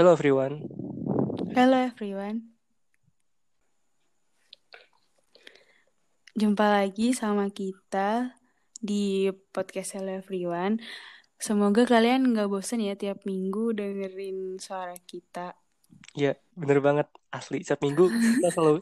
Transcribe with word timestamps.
Hello 0.00 0.16
everyone. 0.16 0.64
Hello 1.52 1.76
everyone. 1.76 2.56
Jumpa 6.32 6.72
lagi 6.72 7.12
sama 7.12 7.52
kita 7.52 8.32
di 8.80 9.28
podcast 9.52 10.00
Hello 10.00 10.16
Everyone. 10.16 10.80
Semoga 11.36 11.84
kalian 11.84 12.32
nggak 12.32 12.48
bosan 12.48 12.80
ya 12.80 12.96
tiap 12.96 13.28
minggu 13.28 13.76
dengerin 13.76 14.56
suara 14.56 14.96
kita. 15.04 15.52
Ya, 16.16 16.32
bener 16.56 16.80
banget. 16.80 17.12
Asli, 17.28 17.60
setiap 17.60 17.84
minggu 17.84 18.08
kita 18.08 18.56
selalu 18.56 18.80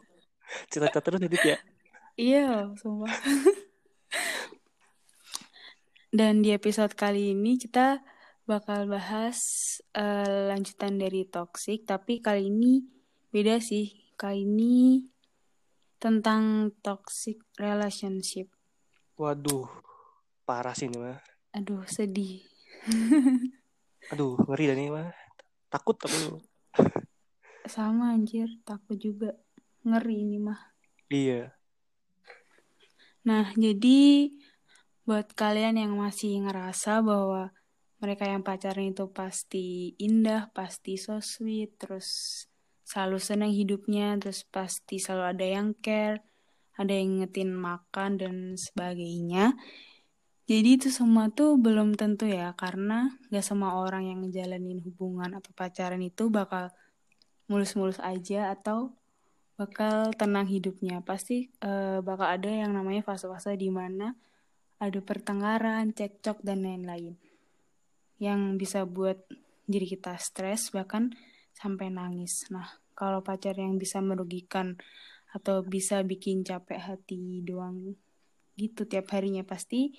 cerita 0.71 1.03
terus 1.03 1.19
edit 1.19 1.43
ya. 1.43 1.57
Iya, 2.15 2.71
sumpah. 2.79 3.11
Dan 6.15 6.47
di 6.47 6.55
episode 6.55 6.95
kali 6.95 7.35
ini 7.35 7.59
kita 7.59 7.99
bakal 8.49 8.89
bahas 8.89 9.37
uh, 9.93 10.49
lanjutan 10.49 10.97
dari 10.97 11.29
toxic, 11.29 11.85
tapi 11.85 12.17
kali 12.17 12.49
ini 12.49 12.81
beda 13.29 13.61
sih. 13.61 13.93
Kali 14.17 14.41
ini 14.41 15.05
tentang 16.01 16.73
toxic 16.81 17.45
relationship. 17.61 18.49
Waduh, 19.21 19.69
parah 20.49 20.73
sih 20.73 20.89
ini 20.89 20.97
mah. 20.97 21.21
Aduh, 21.53 21.85
sedih. 21.85 22.41
Aduh, 24.11 24.33
ngeri 24.49 24.65
dan 24.65 24.81
ini 24.81 24.89
mah. 24.89 25.13
Takut 25.69 25.93
tapi 26.01 26.17
Sama 27.77 28.17
anjir, 28.17 28.49
takut 28.65 28.97
juga. 28.97 29.37
Ngeri 29.85 30.25
ini 30.25 30.41
mah. 30.41 30.57
Iya. 31.13 31.53
Nah, 33.29 33.53
jadi 33.53 34.33
buat 35.05 35.37
kalian 35.37 35.77
yang 35.77 35.93
masih 36.01 36.41
ngerasa 36.49 37.05
bahwa 37.05 37.53
mereka 37.99 38.23
yang 38.23 38.41
pacaran 38.47 38.95
itu 38.95 39.11
pasti 39.11 39.91
indah, 39.99 40.47
pasti 40.55 40.95
so 40.95 41.19
sweet, 41.19 41.75
terus 41.75 42.07
selalu 42.87 43.19
senang 43.19 43.51
hidupnya, 43.51 44.15
terus 44.17 44.47
pasti 44.47 45.03
selalu 45.03 45.23
ada 45.35 45.45
yang 45.45 45.67
care, 45.83 46.23
ada 46.79 46.95
yang 46.95 47.19
ngetin 47.19 47.51
makan 47.51 48.15
dan 48.15 48.35
sebagainya. 48.55 49.51
Jadi 50.49 50.69
itu 50.81 50.89
semua 50.89 51.29
tuh 51.29 51.59
belum 51.59 51.99
tentu 51.99 52.25
ya, 52.25 52.55
karena 52.55 53.13
gak 53.29 53.45
semua 53.45 53.77
orang 53.77 54.07
yang 54.09 54.23
ngejalanin 54.25 54.79
hubungan 54.81 55.35
atau 55.35 55.51
pacaran 55.53 56.01
itu 56.01 56.31
bakal 56.31 56.71
mulus-mulus 57.51 57.99
aja 57.99 58.55
atau 58.55 58.95
bakal 59.59 60.15
tenang 60.15 60.47
hidupnya. 60.47 61.03
Pasti 61.03 61.51
uh, 61.61 61.99
bakal 61.99 62.31
ada 62.31 62.49
yang 62.49 62.71
namanya 62.73 63.03
fase-fase 63.03 63.59
di 63.59 63.69
mana 63.69 64.15
ada 64.79 64.99
pertengkaran, 65.03 65.91
cekcok 65.91 66.41
dan 66.41 66.63
lain-lain 66.63 67.19
yang 68.19 68.59
bisa 68.59 68.83
buat 68.83 69.17
diri 69.65 69.87
kita 69.87 70.19
stres 70.19 70.75
bahkan 70.75 71.15
sampai 71.55 71.91
nangis. 71.91 72.47
Nah, 72.51 72.67
kalau 72.93 73.23
pacar 73.23 73.55
yang 73.55 73.79
bisa 73.79 74.03
merugikan 74.03 74.75
atau 75.31 75.63
bisa 75.63 76.03
bikin 76.03 76.43
capek 76.43 76.79
hati 76.81 77.45
doang 77.45 77.95
gitu 78.59 78.83
tiap 78.83 79.13
harinya 79.15 79.45
pasti 79.47 79.95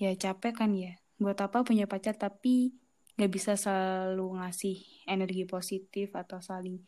ya 0.00 0.10
capek 0.14 0.52
kan 0.58 0.74
ya. 0.74 0.98
Buat 1.18 1.46
apa 1.46 1.62
punya 1.62 1.86
pacar 1.86 2.18
tapi 2.18 2.74
gak 3.14 3.30
bisa 3.30 3.54
selalu 3.54 4.42
ngasih 4.42 5.06
energi 5.06 5.46
positif 5.46 6.10
atau 6.18 6.42
saling 6.42 6.82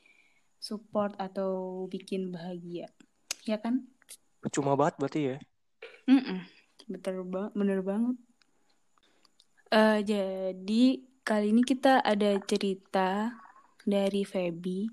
support 0.58 1.14
atau 1.23 1.86
bikin 1.86 2.34
bahagia. 2.34 2.91
Ya 3.47 3.62
kan? 3.62 3.86
Cuma 4.51 4.75
banget 4.75 4.95
berarti 4.98 5.20
ya? 5.23 5.36
Mm 6.11 6.23
-mm. 6.23 6.41
Bener, 6.91 7.14
ba 7.27 7.42
bener 7.55 7.80
banget. 7.86 8.17
Uh, 9.67 9.98
jadi 9.98 11.03
kali 11.27 11.50
ini 11.50 11.67
kita 11.67 11.98
ada 11.98 12.39
cerita 12.46 13.35
dari 13.83 14.23
Feby 14.23 14.86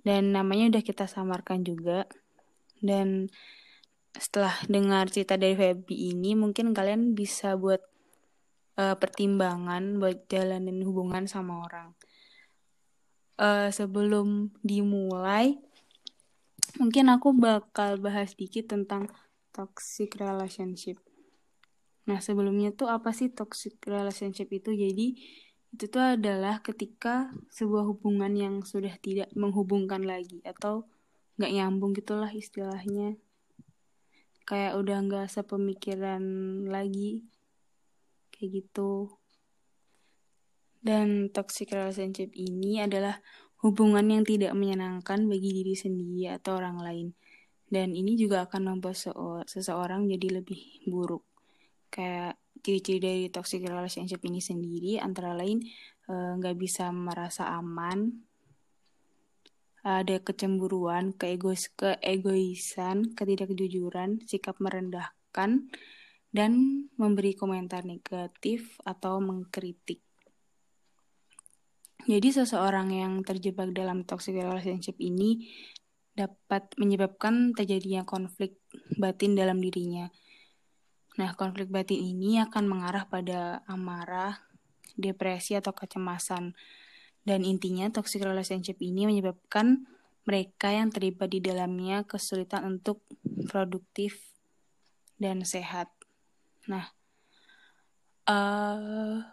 dan 0.00 0.32
namanya 0.32 0.76
udah 0.76 0.82
kita 0.84 1.04
samarkan 1.04 1.66
juga. 1.66 2.08
Dan 2.80 3.28
setelah 4.16 4.56
dengar 4.72 5.12
cerita 5.12 5.36
dari 5.36 5.52
Feby 5.52 6.16
ini 6.16 6.32
mungkin 6.32 6.72
kalian 6.72 7.12
bisa 7.12 7.60
buat 7.60 7.84
uh, 8.80 8.96
pertimbangan 8.96 10.00
buat 10.00 10.24
jalanin 10.32 10.80
hubungan 10.84 11.28
sama 11.28 11.64
orang. 11.64 11.92
Uh, 13.36 13.68
sebelum 13.68 14.48
dimulai, 14.64 15.60
mungkin 16.80 17.12
aku 17.12 17.36
bakal 17.36 18.00
bahas 18.00 18.32
dikit 18.32 18.72
tentang 18.72 19.12
toxic 19.52 20.16
relationship. 20.16 20.96
Nah, 22.06 22.22
sebelumnya 22.22 22.70
tuh 22.70 22.86
apa 22.86 23.10
sih 23.10 23.34
toxic 23.34 23.82
relationship 23.82 24.46
itu? 24.54 24.70
Jadi, 24.70 25.18
itu 25.74 25.84
tuh 25.90 26.14
adalah 26.14 26.62
ketika 26.62 27.34
sebuah 27.50 27.82
hubungan 27.84 28.32
yang 28.32 28.54
sudah 28.62 28.94
tidak 29.02 29.28
menghubungkan 29.34 30.06
lagi 30.06 30.38
atau 30.46 30.86
nggak 31.36 31.52
nyambung 31.52 31.92
gitulah 31.98 32.30
istilahnya. 32.30 33.18
Kayak 34.46 34.78
udah 34.78 34.96
nggak 35.02 35.26
sepemikiran 35.26 36.22
lagi. 36.70 37.26
Kayak 38.30 38.62
gitu. 38.62 39.10
Dan 40.78 41.34
toxic 41.34 41.74
relationship 41.74 42.30
ini 42.38 42.78
adalah 42.78 43.18
hubungan 43.66 44.06
yang 44.06 44.22
tidak 44.22 44.54
menyenangkan 44.54 45.26
bagi 45.26 45.50
diri 45.50 45.74
sendiri 45.74 46.30
atau 46.30 46.62
orang 46.62 46.78
lain. 46.78 47.08
Dan 47.66 47.98
ini 47.98 48.14
juga 48.14 48.46
akan 48.46 48.78
membuat 48.78 48.94
seseorang 49.50 50.06
jadi 50.06 50.38
lebih 50.38 50.86
buruk 50.86 51.35
kayak 51.96 52.36
ciri-ciri 52.60 53.00
dari 53.00 53.26
toxic 53.32 53.64
relationship 53.64 54.20
ini 54.28 54.44
sendiri 54.44 55.00
antara 55.00 55.32
lain 55.32 55.64
eh, 56.12 56.30
nggak 56.36 56.56
uh, 56.56 56.60
bisa 56.60 56.92
merasa 56.92 57.48
aman 57.56 58.26
ada 59.86 60.18
kecemburuan, 60.18 61.14
keegois, 61.14 61.70
keegoisan, 61.78 63.14
ketidakjujuran, 63.14 64.18
sikap 64.26 64.58
merendahkan, 64.58 65.70
dan 66.34 66.52
memberi 66.98 67.38
komentar 67.38 67.86
negatif 67.86 68.82
atau 68.82 69.22
mengkritik. 69.22 70.02
Jadi 72.02 72.28
seseorang 72.34 72.90
yang 72.90 73.22
terjebak 73.22 73.70
dalam 73.70 74.02
toxic 74.02 74.34
relationship 74.34 74.98
ini 74.98 75.46
dapat 76.18 76.66
menyebabkan 76.82 77.54
terjadinya 77.54 78.02
konflik 78.02 78.58
batin 78.98 79.38
dalam 79.38 79.62
dirinya 79.62 80.10
Nah, 81.16 81.32
konflik 81.32 81.72
batin 81.72 81.96
ini 81.96 82.40
akan 82.44 82.64
mengarah 82.68 83.08
pada 83.08 83.64
amarah, 83.64 84.36
depresi 84.96 85.56
atau 85.56 85.72
kecemasan. 85.72 86.52
Dan 87.26 87.42
intinya 87.42 87.88
toxic 87.88 88.22
relationship 88.22 88.78
ini 88.84 89.08
menyebabkan 89.08 89.88
mereka 90.28 90.70
yang 90.74 90.92
terlibat 90.92 91.32
di 91.32 91.40
dalamnya 91.40 92.04
kesulitan 92.04 92.78
untuk 92.78 93.00
produktif 93.48 94.36
dan 95.16 95.40
sehat. 95.42 95.88
Nah, 96.68 96.92
uh, 98.28 99.24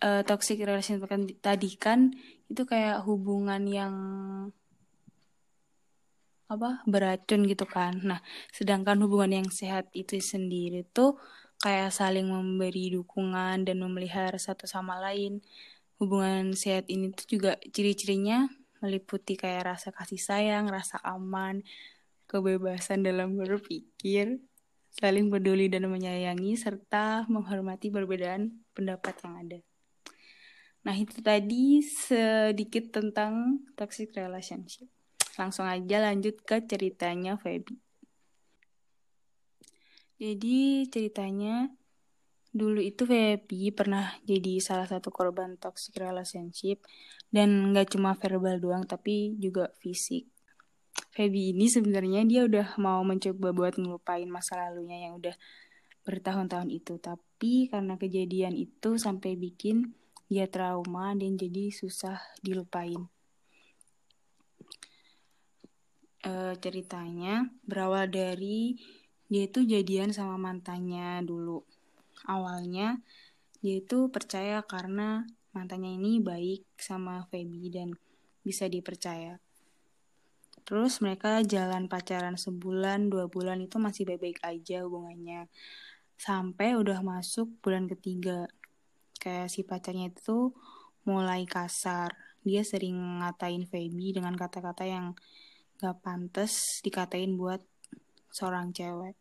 uh, 0.00 0.22
toxic 0.24 0.62
relationship 0.62 1.10
tadi 1.42 1.70
kan 1.76 2.14
itu 2.48 2.62
kayak 2.64 3.04
hubungan 3.04 3.62
yang 3.68 3.94
apa 6.54 6.84
beracun 6.84 7.48
gitu 7.48 7.64
kan. 7.64 7.98
Nah, 8.04 8.20
sedangkan 8.52 9.00
hubungan 9.04 9.42
yang 9.42 9.48
sehat 9.48 9.88
itu 9.96 10.20
sendiri 10.20 10.84
tuh 10.92 11.16
kayak 11.62 11.94
saling 11.94 12.26
memberi 12.26 12.90
dukungan 12.90 13.62
dan 13.62 13.76
memelihara 13.78 14.36
satu 14.36 14.66
sama 14.66 14.98
lain. 14.98 15.40
Hubungan 16.02 16.52
sehat 16.58 16.90
ini 16.90 17.14
tuh 17.14 17.38
juga 17.38 17.56
ciri-cirinya 17.70 18.50
meliputi 18.82 19.38
kayak 19.38 19.78
rasa 19.78 19.94
kasih 19.94 20.18
sayang, 20.18 20.66
rasa 20.66 20.98
aman, 21.06 21.62
kebebasan 22.26 23.06
dalam 23.06 23.38
berpikir, 23.38 24.42
saling 24.90 25.30
peduli 25.30 25.70
dan 25.70 25.86
menyayangi, 25.86 26.58
serta 26.58 27.30
menghormati 27.30 27.94
perbedaan 27.94 28.58
pendapat 28.74 29.14
yang 29.22 29.34
ada. 29.38 29.58
Nah, 30.82 30.98
itu 30.98 31.22
tadi 31.22 31.78
sedikit 31.78 32.90
tentang 32.90 33.62
toxic 33.78 34.10
relationship. 34.18 34.90
Langsung 35.40 35.64
aja 35.64 35.96
lanjut 36.04 36.40
ke 36.44 36.60
ceritanya 36.64 37.40
Feby. 37.40 37.76
Jadi 40.20 40.86
ceritanya 40.86 41.72
dulu 42.52 42.78
itu 42.84 43.08
Feby 43.08 43.72
pernah 43.72 44.12
jadi 44.28 44.60
salah 44.60 44.84
satu 44.84 45.08
korban 45.08 45.56
toxic 45.56 45.96
relationship 45.96 46.84
dan 47.32 47.72
nggak 47.72 47.96
cuma 47.96 48.12
verbal 48.14 48.60
doang 48.60 48.84
tapi 48.84 49.34
juga 49.40 49.72
fisik. 49.80 50.28
Feby 51.12 51.56
ini 51.56 51.68
sebenarnya 51.68 52.24
dia 52.28 52.44
udah 52.44 52.76
mau 52.76 53.00
mencoba 53.04 53.52
buat 53.52 53.74
ngelupain 53.80 54.28
masa 54.28 54.60
lalunya 54.60 55.08
yang 55.08 55.16
udah 55.16 55.32
bertahun-tahun 56.02 56.68
itu 56.72 56.98
tapi 56.98 57.70
karena 57.70 57.94
kejadian 57.94 58.58
itu 58.58 58.98
sampai 58.98 59.38
bikin 59.38 59.94
dia 60.26 60.50
trauma 60.50 61.14
dan 61.14 61.38
jadi 61.38 61.70
susah 61.70 62.18
dilupain 62.42 63.11
uh, 66.26 66.54
ceritanya 66.58 67.50
berawal 67.66 68.08
dari 68.10 68.78
dia 69.32 69.48
itu 69.48 69.64
jadian 69.64 70.12
sama 70.12 70.36
mantannya 70.36 71.24
dulu. 71.24 71.64
Awalnya 72.28 73.00
dia 73.62 73.80
itu 73.80 74.12
percaya 74.12 74.60
karena 74.66 75.24
mantannya 75.56 75.96
ini 75.96 76.20
baik 76.20 76.68
sama 76.76 77.24
Feby 77.30 77.72
dan 77.72 77.96
bisa 78.42 78.66
dipercaya. 78.66 79.38
Terus 80.62 81.02
mereka 81.02 81.42
jalan 81.42 81.90
pacaran 81.90 82.38
sebulan, 82.38 83.10
dua 83.10 83.26
bulan 83.26 83.58
itu 83.58 83.82
masih 83.82 84.06
baik-baik 84.06 84.38
aja 84.46 84.86
hubungannya. 84.86 85.50
Sampai 86.14 86.78
udah 86.78 87.02
masuk 87.02 87.50
bulan 87.64 87.90
ketiga. 87.90 88.46
Kayak 89.18 89.50
si 89.50 89.66
pacarnya 89.66 90.14
itu 90.14 90.54
mulai 91.02 91.48
kasar. 91.50 92.14
Dia 92.46 92.62
sering 92.62 93.22
ngatain 93.22 93.66
Feby 93.66 94.18
dengan 94.18 94.34
kata-kata 94.38 94.86
yang 94.86 95.18
gak 95.82 95.98
pantas 95.98 96.78
dikatain 96.86 97.34
buat 97.34 97.58
seorang 98.30 98.70
cewek. 98.70 99.18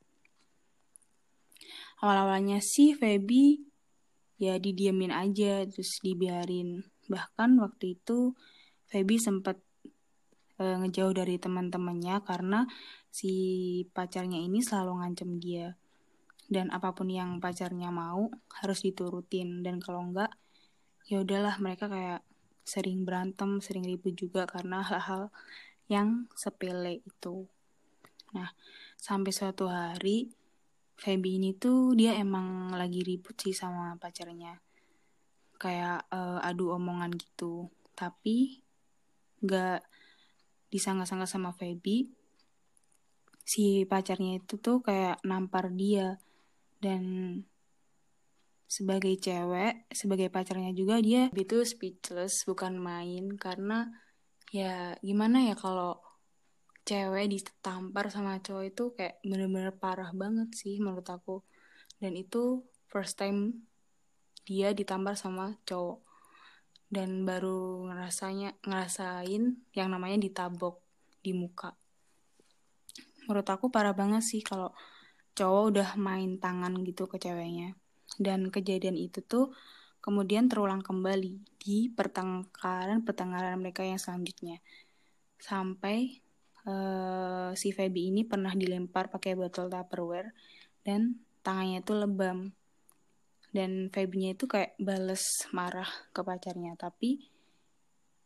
Awal-awalnya 2.05 2.61
sih 2.61 2.93
Feby 2.93 3.65
ya 4.37 4.61
didiemin 4.61 5.09
aja 5.09 5.65
terus 5.65 5.97
dibiarin. 6.05 6.85
Bahkan 7.09 7.57
waktu 7.57 7.97
itu 7.97 8.37
Feby 8.93 9.17
sempat 9.17 9.57
e, 10.61 10.65
ngejauh 10.85 11.17
dari 11.17 11.41
teman-temannya 11.41 12.21
karena 12.21 12.69
si 13.09 13.33
pacarnya 13.97 14.37
ini 14.37 14.61
selalu 14.61 15.01
ngancem 15.01 15.41
dia. 15.41 15.73
Dan 16.45 16.69
apa 16.69 16.93
pun 16.93 17.09
yang 17.09 17.41
pacarnya 17.41 17.89
mau 17.89 18.29
harus 18.61 18.85
diturutin 18.85 19.65
dan 19.65 19.81
kalau 19.81 20.05
enggak 20.13 20.29
ya 21.09 21.25
udahlah 21.25 21.57
mereka 21.57 21.89
kayak 21.89 22.21
sering 22.61 23.01
berantem, 23.03 23.57
sering 23.61 23.85
ribut 23.85 24.13
juga 24.13 24.45
karena 24.45 24.85
hal-hal 24.85 25.33
yang 25.91 26.31
sepele 26.31 27.03
itu. 27.03 27.43
Nah, 28.31 28.47
sampai 28.95 29.35
suatu 29.35 29.67
hari 29.67 30.31
Feby 30.95 31.41
ini 31.41 31.57
tuh 31.57 31.97
dia 31.97 32.15
emang 32.15 32.71
lagi 32.77 33.03
ribut 33.03 33.35
sih 33.35 33.51
sama 33.51 33.97
pacarnya. 33.99 34.61
Kayak 35.59 36.07
uh, 36.13 36.39
adu 36.39 36.71
omongan 36.71 37.11
gitu. 37.17 37.67
Tapi 37.97 38.61
gak 39.43 39.83
disangka-sangka 40.71 41.27
sama 41.27 41.51
Feby. 41.51 42.07
Si 43.43 43.83
pacarnya 43.83 44.39
itu 44.39 44.61
tuh 44.61 44.79
kayak 44.85 45.19
nampar 45.27 45.73
dia. 45.73 46.21
Dan 46.77 47.03
sebagai 48.69 49.17
cewek, 49.19 49.91
sebagai 49.91 50.31
pacarnya 50.31 50.71
juga 50.71 51.01
dia 51.03 51.27
itu 51.33 51.65
speechless 51.67 52.47
bukan 52.47 52.79
main 52.79 53.35
karena 53.35 53.91
ya 54.51 54.99
gimana 54.99 55.47
ya 55.47 55.55
kalau 55.55 56.03
cewek 56.83 57.31
ditampar 57.31 58.11
sama 58.11 58.43
cowok 58.43 58.65
itu 58.67 58.83
kayak 58.99 59.23
bener-bener 59.23 59.71
parah 59.71 60.11
banget 60.11 60.51
sih 60.51 60.75
menurut 60.83 61.07
aku. 61.07 61.39
Dan 62.01 62.17
itu 62.19 62.65
first 62.91 63.15
time 63.15 63.63
dia 64.43 64.75
ditampar 64.75 65.15
sama 65.15 65.55
cowok. 65.63 66.03
Dan 66.91 67.23
baru 67.23 67.87
ngerasanya 67.87 68.59
ngerasain 68.67 69.63
yang 69.71 69.87
namanya 69.87 70.19
ditabok 70.19 70.83
di 71.23 71.31
muka. 71.31 71.71
Menurut 73.29 73.47
aku 73.47 73.71
parah 73.71 73.95
banget 73.95 74.27
sih 74.27 74.43
kalau 74.43 74.75
cowok 75.37 75.63
udah 75.71 75.89
main 75.95 76.35
tangan 76.41 76.75
gitu 76.83 77.07
ke 77.07 77.15
ceweknya. 77.15 77.79
Dan 78.19 78.51
kejadian 78.51 78.99
itu 78.99 79.23
tuh 79.23 79.55
kemudian 80.01 80.49
terulang 80.49 80.81
kembali 80.81 81.39
di 81.61 81.87
pertengkaran 81.93 83.05
pertengkaran 83.05 83.61
mereka 83.61 83.85
yang 83.85 84.01
selanjutnya 84.01 84.57
sampai 85.41 86.21
uh, 86.65 87.49
si 87.57 87.73
Feby 87.73 88.13
ini 88.13 88.21
pernah 88.25 88.53
dilempar 88.53 89.09
pakai 89.09 89.33
botol 89.33 89.69
Tupperware 89.69 90.33
dan 90.85 91.17
tangannya 91.41 91.81
itu 91.81 91.93
lebam. 91.97 92.53
Dan 93.51 93.91
Feby-nya 93.91 94.31
itu 94.31 94.47
kayak 94.47 94.79
bales 94.79 95.43
marah 95.51 95.89
ke 96.15 96.23
pacarnya, 96.23 96.79
tapi 96.79 97.27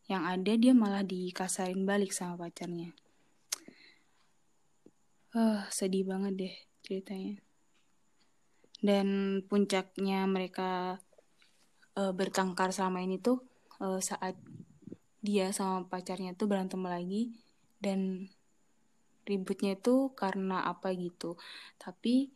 yang 0.06 0.22
ada 0.22 0.54
dia 0.54 0.70
malah 0.70 1.02
dikasarin 1.02 1.82
balik 1.82 2.14
sama 2.14 2.46
pacarnya. 2.46 2.94
Uh, 5.34 5.66
sedih 5.74 6.06
banget 6.06 6.32
deh 6.38 6.54
ceritanya. 6.86 7.42
Dan 8.78 9.40
puncaknya 9.50 10.30
mereka 10.30 11.02
uh, 11.96 12.12
bertengkar 12.12 12.70
selama 12.70 13.02
ini 13.02 13.18
tuh 13.18 13.42
uh, 13.80 13.98
saat 13.98 14.36
dia 15.24 15.50
sama 15.50 15.88
pacarnya 15.90 16.38
tuh 16.38 16.46
berantem 16.46 16.78
lagi 16.86 17.34
dan 17.82 18.30
ributnya 19.26 19.74
itu 19.74 20.14
karena 20.14 20.62
apa 20.62 20.94
gitu. 20.94 21.34
Tapi 21.82 22.30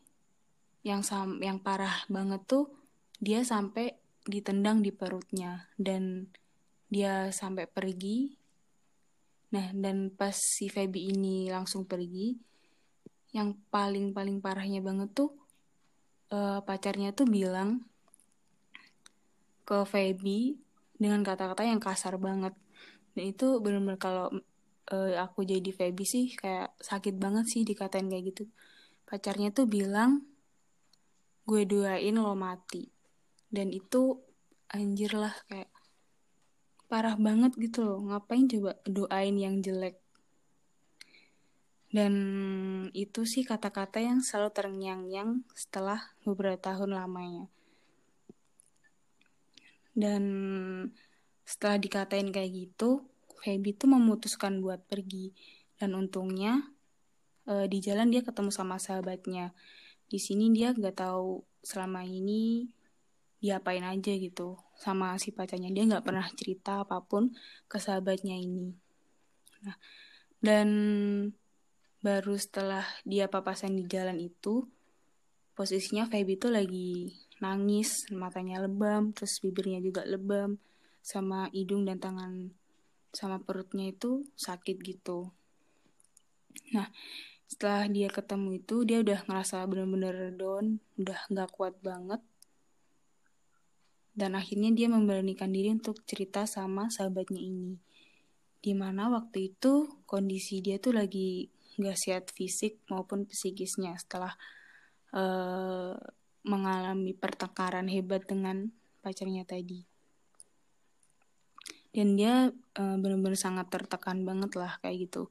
yang 0.83 1.07
sam 1.07 1.39
yang 1.39 1.63
parah 1.63 2.03
banget 2.11 2.43
tuh 2.49 2.73
dia 3.21 3.47
sampai 3.47 3.95
ditendang 4.27 4.83
di 4.83 4.91
perutnya 4.91 5.71
dan 5.79 6.27
dia 6.91 7.31
sampai 7.31 7.71
pergi. 7.71 8.35
Nah 9.55 9.71
dan 9.71 10.11
pas 10.11 10.35
si 10.35 10.67
Feby 10.67 11.15
ini 11.15 11.47
langsung 11.47 11.87
pergi 11.87 12.35
yang 13.31 13.55
paling 13.71 14.11
paling 14.11 14.43
parahnya 14.43 14.83
banget 14.83 15.15
tuh 15.15 15.31
uh, 16.35 16.59
pacarnya 16.67 17.15
tuh 17.15 17.31
bilang 17.31 17.87
ke 19.71 19.87
Feby 19.87 20.59
dengan 20.99 21.23
kata-kata 21.23 21.63
yang 21.63 21.79
kasar 21.79 22.19
banget. 22.19 22.59
Dan 23.15 23.31
itu 23.31 23.63
benar-benar 23.63 24.03
kalau 24.03 24.27
uh, 24.91 25.15
aku 25.23 25.47
jadi 25.47 25.71
Feby 25.71 26.03
sih 26.03 26.35
kayak 26.35 26.75
sakit 26.83 27.15
banget 27.23 27.47
sih 27.47 27.63
dikatain 27.63 28.11
kayak 28.11 28.35
gitu. 28.35 28.51
Pacarnya 29.07 29.55
tuh 29.55 29.71
bilang 29.71 30.27
gue 31.47 31.63
doain 31.71 32.19
lo 32.19 32.35
mati. 32.35 32.91
Dan 33.47 33.71
itu 33.71 34.19
anjir 34.75 35.15
lah 35.15 35.39
kayak 35.47 35.71
parah 36.91 37.15
banget 37.15 37.55
gitu 37.55 37.87
loh. 37.87 38.03
Ngapain 38.03 38.51
coba 38.51 38.75
doain 38.91 39.39
yang 39.39 39.63
jelek? 39.63 40.03
Dan 41.95 42.15
itu 42.91 43.23
sih 43.23 43.47
kata-kata 43.47 44.03
yang 44.03 44.19
selalu 44.19 44.51
terngiang-ngiang 44.51 45.47
setelah 45.55 46.11
beberapa 46.27 46.59
tahun 46.59 46.95
lamanya 46.95 47.51
dan 49.95 50.23
setelah 51.43 51.77
dikatain 51.83 52.31
kayak 52.31 52.51
gitu 52.55 53.05
Feby 53.41 53.73
tuh 53.73 53.89
memutuskan 53.89 54.61
buat 54.61 54.85
pergi 54.85 55.33
dan 55.81 55.97
untungnya 55.97 56.61
e, 57.49 57.65
di 57.73 57.81
jalan 57.81 58.13
dia 58.13 58.21
ketemu 58.21 58.53
sama 58.53 58.77
sahabatnya. 58.77 59.57
Di 60.05 60.21
sini 60.21 60.53
dia 60.53 60.77
nggak 60.77 61.01
tahu 61.01 61.41
selama 61.65 62.05
ini 62.05 62.69
dia 63.41 63.57
apain 63.57 63.81
aja 63.81 64.13
gitu 64.13 64.61
sama 64.77 65.17
si 65.17 65.33
pacarnya 65.33 65.73
dia 65.73 65.89
nggak 65.89 66.05
pernah 66.05 66.29
cerita 66.37 66.85
apa 66.85 67.01
pun 67.01 67.33
ke 67.65 67.81
sahabatnya 67.81 68.37
ini. 68.37 68.77
Nah, 69.65 69.77
dan 70.45 70.69
baru 72.05 72.37
setelah 72.37 72.85
dia 73.09 73.29
papasan 73.33 73.73
di 73.77 73.89
jalan 73.89 74.21
itu 74.21 74.69
posisinya 75.57 76.09
Feby 76.09 76.37
tuh 76.37 76.53
lagi 76.53 77.17
nangis 77.41 78.07
matanya 78.13 78.61
lebam 78.61 79.17
terus 79.17 79.41
bibirnya 79.41 79.81
juga 79.81 80.05
lebam 80.05 80.61
sama 81.01 81.49
hidung 81.57 81.89
dan 81.89 81.97
tangan 81.97 82.53
sama 83.11 83.43
perutnya 83.43 83.91
itu 83.91 84.29
sakit 84.39 84.77
gitu. 84.85 85.35
Nah, 86.71 86.87
setelah 87.51 87.91
dia 87.91 88.07
ketemu 88.07 88.63
itu 88.63 88.87
dia 88.87 89.03
udah 89.03 89.27
ngerasa 89.27 89.67
bener-bener 89.67 90.31
down, 90.39 90.79
udah 90.95 91.19
nggak 91.27 91.51
kuat 91.51 91.75
banget. 91.83 92.23
Dan 94.15 94.39
akhirnya 94.39 94.71
dia 94.71 94.87
memberanikan 94.87 95.51
diri 95.51 95.75
untuk 95.75 96.03
cerita 96.07 96.47
sama 96.47 96.87
sahabatnya 96.93 97.41
ini. 97.41 97.79
Di 98.61 98.77
mana 98.77 99.09
waktu 99.11 99.51
itu 99.55 100.05
kondisi 100.05 100.61
dia 100.61 100.77
tuh 100.79 100.95
lagi 100.95 101.49
nggak 101.81 101.97
sehat 101.97 102.25
fisik 102.37 102.77
maupun 102.93 103.25
psikisnya 103.25 103.97
setelah 103.97 104.37
uh, 105.17 105.97
mengalami 106.45 107.13
pertengkaran 107.13 107.89
hebat 107.91 108.25
dengan 108.25 108.73
pacarnya 109.05 109.45
tadi. 109.45 109.85
Dan 111.91 112.15
dia 112.15 112.49
uh, 112.55 112.97
benar-benar 112.97 113.35
sangat 113.35 113.67
tertekan 113.69 114.23
banget 114.23 114.55
lah 114.55 114.79
kayak 114.79 115.11
gitu. 115.11 115.29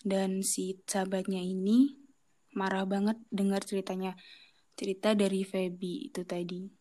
Dan 0.00 0.40
si 0.40 0.80
sahabatnya 0.88 1.42
ini 1.42 1.98
marah 2.56 2.88
banget 2.88 3.20
dengar 3.28 3.60
ceritanya 3.60 4.16
cerita 4.78 5.12
dari 5.12 5.44
Feby 5.44 6.08
itu 6.08 6.24
tadi. 6.24 6.72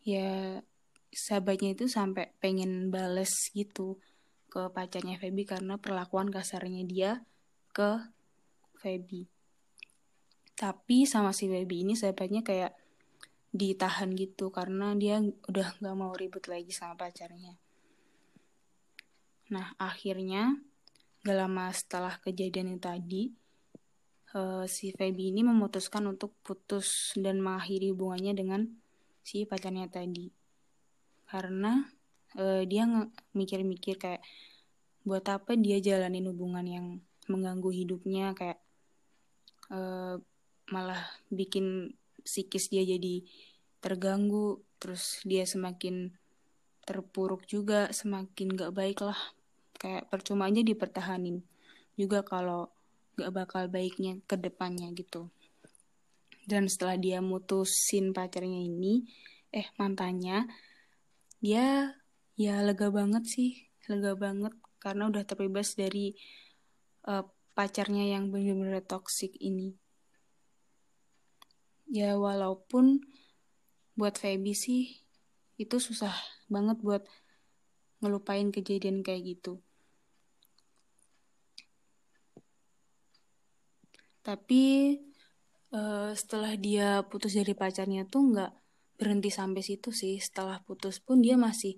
Ya 0.00 0.64
sahabatnya 1.12 1.76
itu 1.76 1.90
sampai 1.90 2.32
pengen 2.40 2.88
bales 2.88 3.52
gitu 3.52 4.00
ke 4.48 4.72
pacarnya 4.72 5.20
Feby 5.20 5.44
karena 5.44 5.76
perlakuan 5.76 6.32
kasarnya 6.32 6.82
dia 6.88 7.10
ke 7.76 8.00
Feby 8.80 9.39
tapi 10.60 11.08
sama 11.08 11.32
si 11.32 11.48
Feby 11.48 11.88
ini 11.88 11.96
sahabatnya 11.96 12.44
kayak 12.44 12.76
ditahan 13.48 14.12
gitu 14.12 14.52
karena 14.52 14.92
dia 14.92 15.24
udah 15.24 15.80
gak 15.80 15.96
mau 15.96 16.12
ribut 16.12 16.44
lagi 16.52 16.68
sama 16.68 17.00
pacarnya. 17.00 17.56
Nah 19.48 19.72
akhirnya 19.80 20.60
gak 21.24 21.32
lama 21.32 21.72
setelah 21.72 22.20
kejadian 22.20 22.76
yang 22.76 22.80
tadi 22.84 23.32
uh, 24.36 24.68
si 24.68 24.92
Feby 24.92 25.32
ini 25.32 25.40
memutuskan 25.40 26.04
untuk 26.04 26.36
putus 26.44 27.16
dan 27.16 27.40
mengakhiri 27.40 27.88
hubungannya 27.96 28.36
dengan 28.36 28.60
si 29.24 29.48
pacarnya 29.48 29.88
tadi. 29.88 30.28
karena 31.30 31.86
uh, 32.34 32.66
dia 32.66 32.82
mikir-mikir 33.38 34.02
kayak 34.02 34.18
buat 35.06 35.22
apa 35.30 35.54
dia 35.54 35.78
jalanin 35.78 36.26
hubungan 36.26 36.66
yang 36.66 36.86
mengganggu 37.30 37.70
hidupnya 37.70 38.34
kayak 38.34 38.58
uh, 39.70 40.18
malah 40.70 41.02
bikin 41.30 41.94
psikis 42.22 42.70
dia 42.70 42.86
jadi 42.86 43.26
terganggu 43.82 44.62
terus 44.80 45.20
dia 45.26 45.44
semakin 45.44 46.14
terpuruk 46.86 47.44
juga 47.46 47.90
semakin 47.92 48.56
gak 48.56 48.72
baik 48.74 48.98
lah. 49.04 49.18
Kayak 49.80 50.08
percuma 50.12 50.48
aja 50.48 50.60
dipertahanin 50.60 51.42
juga 51.94 52.24
kalau 52.24 52.72
gak 53.18 53.32
bakal 53.34 53.68
baiknya 53.68 54.18
ke 54.24 54.38
depannya 54.38 54.90
gitu. 54.96 55.28
Dan 56.48 56.66
setelah 56.66 56.96
dia 56.96 57.18
mutusin 57.20 58.16
pacarnya 58.16 58.64
ini 58.64 59.06
eh 59.50 59.66
mantannya 59.76 60.46
dia 61.42 61.96
ya 62.38 62.62
lega 62.62 62.92
banget 62.92 63.26
sih 63.26 63.66
lega 63.90 64.14
banget 64.14 64.54
karena 64.78 65.10
udah 65.10 65.26
terbebas 65.26 65.74
dari 65.74 66.14
uh, 67.08 67.26
pacarnya 67.56 68.14
yang 68.14 68.30
benar-benar 68.30 68.84
toksik 68.86 69.34
ini 69.42 69.79
ya 71.90 72.14
walaupun 72.14 73.02
buat 73.98 74.14
Feby 74.16 74.54
sih 74.54 74.94
itu 75.60 75.76
susah 75.76 76.14
banget 76.48 76.80
buat 76.80 77.02
ngelupain 78.00 78.48
kejadian 78.48 79.04
kayak 79.04 79.36
gitu. 79.36 79.60
Tapi 84.24 84.96
uh, 85.74 86.12
setelah 86.16 86.56
dia 86.56 87.04
putus 87.04 87.36
dari 87.36 87.52
pacarnya 87.52 88.08
tuh 88.08 88.32
nggak 88.32 88.52
berhenti 88.96 89.28
sampai 89.28 89.60
situ 89.60 89.92
sih. 89.92 90.16
Setelah 90.16 90.64
putus 90.64 91.02
pun 91.02 91.20
dia 91.20 91.36
masih 91.36 91.76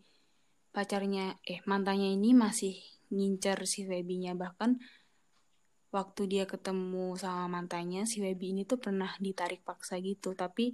pacarnya 0.71 1.40
eh 1.42 1.59
mantannya 1.66 2.14
ini 2.14 2.37
masih 2.37 2.78
ngincar 3.11 3.66
si 3.66 3.83
Feby-nya. 3.88 4.38
Bahkan 4.38 4.78
waktu 5.92 6.22
dia 6.25 6.44
ketemu 6.49 7.14
sama 7.20 7.61
mantannya 7.61 8.08
si 8.08 8.25
Feby 8.25 8.56
ini 8.56 8.62
tuh 8.64 8.80
pernah 8.80 9.12
ditarik 9.20 9.61
paksa 9.62 10.00
gitu. 10.00 10.32
Tapi 10.32 10.72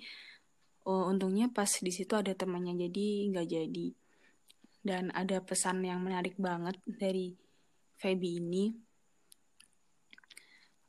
oh, 0.86 1.10
untungnya 1.10 1.50
pas 1.50 1.68
di 1.68 1.90
situ 1.90 2.14
ada 2.14 2.32
temannya 2.38 2.88
jadi 2.88 3.06
nggak 3.34 3.48
jadi. 3.50 3.86
Dan 4.78 5.10
ada 5.12 5.42
pesan 5.42 5.82
yang 5.82 6.00
menarik 6.00 6.38
banget 6.38 6.78
dari 6.86 7.34
Feby 7.98 8.30
ini. 8.38 8.64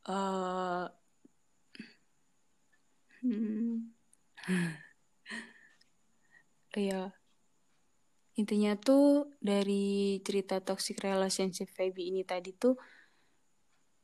Uh, 0.09 0.89
hmm, 3.21 3.93
ya 6.79 7.13
intinya 8.39 8.71
tuh 8.79 9.36
dari 9.43 10.17
cerita 10.24 10.63
toxic 10.63 11.03
relationship 11.03 11.67
Feby 11.75 12.15
ini 12.15 12.24
tadi 12.24 12.55
tuh 12.55 12.79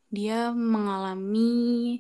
dia 0.10 0.54
mengalami 0.54 2.00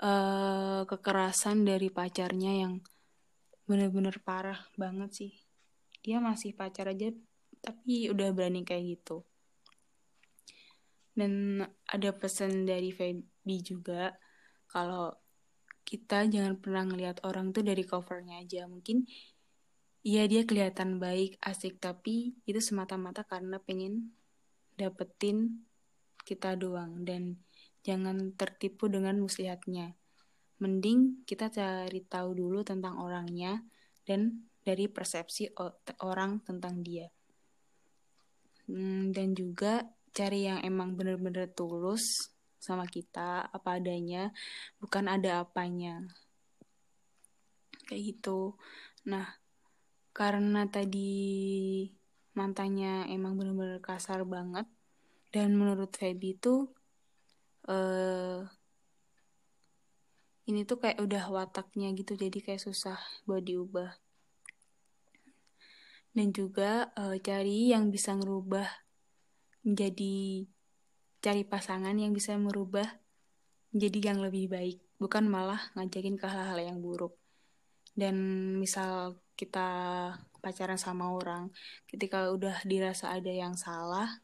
uh, 0.00 0.82
kekerasan 0.86 1.66
dari 1.66 1.90
pacarnya 1.90 2.66
yang 2.66 2.74
bener-bener 3.64 4.16
parah 4.20 4.60
banget 4.78 5.10
sih. 5.12 5.32
Dia 6.04 6.20
masih 6.20 6.52
pacar 6.52 6.92
aja 6.92 7.10
tapi 7.64 8.12
udah 8.12 8.28
berani 8.36 8.62
kayak 8.62 9.00
gitu. 9.00 9.24
Dan 11.14 11.62
ada 11.88 12.10
pesan 12.10 12.66
dari 12.66 12.90
Feby 12.90 13.56
juga 13.62 14.12
kalau 14.66 15.14
kita 15.84 16.26
jangan 16.26 16.58
pernah 16.58 16.82
ngelihat 16.88 17.22
orang 17.22 17.54
tuh 17.54 17.62
dari 17.62 17.86
covernya 17.86 18.42
aja. 18.42 18.66
Mungkin 18.66 19.06
Iya 20.04 20.28
dia 20.28 20.44
kelihatan 20.44 21.00
baik, 21.00 21.40
asik, 21.40 21.80
tapi 21.80 22.36
itu 22.44 22.60
semata-mata 22.60 23.24
karena 23.24 23.56
pengen 23.56 24.12
dapetin 24.76 25.64
kita 26.24 26.56
doang 26.56 27.04
dan 27.04 27.38
jangan 27.84 28.32
tertipu 28.34 28.88
dengan 28.88 29.20
muslihatnya. 29.20 29.92
Mending 30.58 31.22
kita 31.28 31.52
cari 31.52 32.00
tahu 32.08 32.32
dulu 32.32 32.64
tentang 32.64 32.96
orangnya 32.96 33.60
dan 34.08 34.48
dari 34.64 34.88
persepsi 34.88 35.52
orang 36.00 36.40
tentang 36.40 36.80
dia. 36.80 37.12
Hmm, 38.64 39.12
dan 39.12 39.36
juga 39.36 39.84
cari 40.16 40.48
yang 40.48 40.64
emang 40.64 40.96
bener-bener 40.96 41.52
tulus 41.52 42.32
sama 42.56 42.88
kita 42.88 43.44
apa 43.52 43.76
adanya, 43.76 44.32
bukan 44.80 45.04
ada 45.04 45.44
apanya. 45.44 46.00
Kayak 47.84 48.16
gitu. 48.16 48.56
Nah, 49.04 49.28
karena 50.16 50.64
tadi 50.72 51.12
mantannya 52.32 53.12
emang 53.12 53.36
bener-bener 53.36 53.84
kasar 53.84 54.24
banget 54.24 54.64
dan 55.34 55.58
menurut 55.58 55.90
Feby 55.98 56.38
itu 56.38 56.70
uh, 57.66 58.46
ini 60.46 60.62
tuh 60.62 60.78
kayak 60.78 61.02
udah 61.02 61.26
wataknya 61.26 61.90
gitu 61.98 62.14
jadi 62.14 62.38
kayak 62.38 62.62
susah 62.62 63.02
buat 63.26 63.42
diubah. 63.42 63.98
Dan 66.14 66.30
juga 66.30 66.94
uh, 66.94 67.18
cari 67.18 67.74
yang 67.74 67.90
bisa 67.90 68.14
ngerubah 68.14 68.70
menjadi 69.66 70.46
cari 71.18 71.42
pasangan 71.42 71.98
yang 71.98 72.14
bisa 72.14 72.38
merubah 72.38 72.86
menjadi 73.74 74.14
yang 74.14 74.22
lebih 74.22 74.46
baik 74.54 74.78
bukan 75.02 75.26
malah 75.26 75.58
ngajakin 75.74 76.14
ke 76.14 76.30
hal-hal 76.30 76.62
yang 76.62 76.78
buruk. 76.78 77.18
Dan 77.98 78.14
misal 78.62 79.18
kita 79.34 79.66
pacaran 80.38 80.78
sama 80.78 81.10
orang 81.10 81.50
ketika 81.90 82.30
udah 82.30 82.62
dirasa 82.62 83.10
ada 83.10 83.32
yang 83.34 83.58
salah 83.58 84.22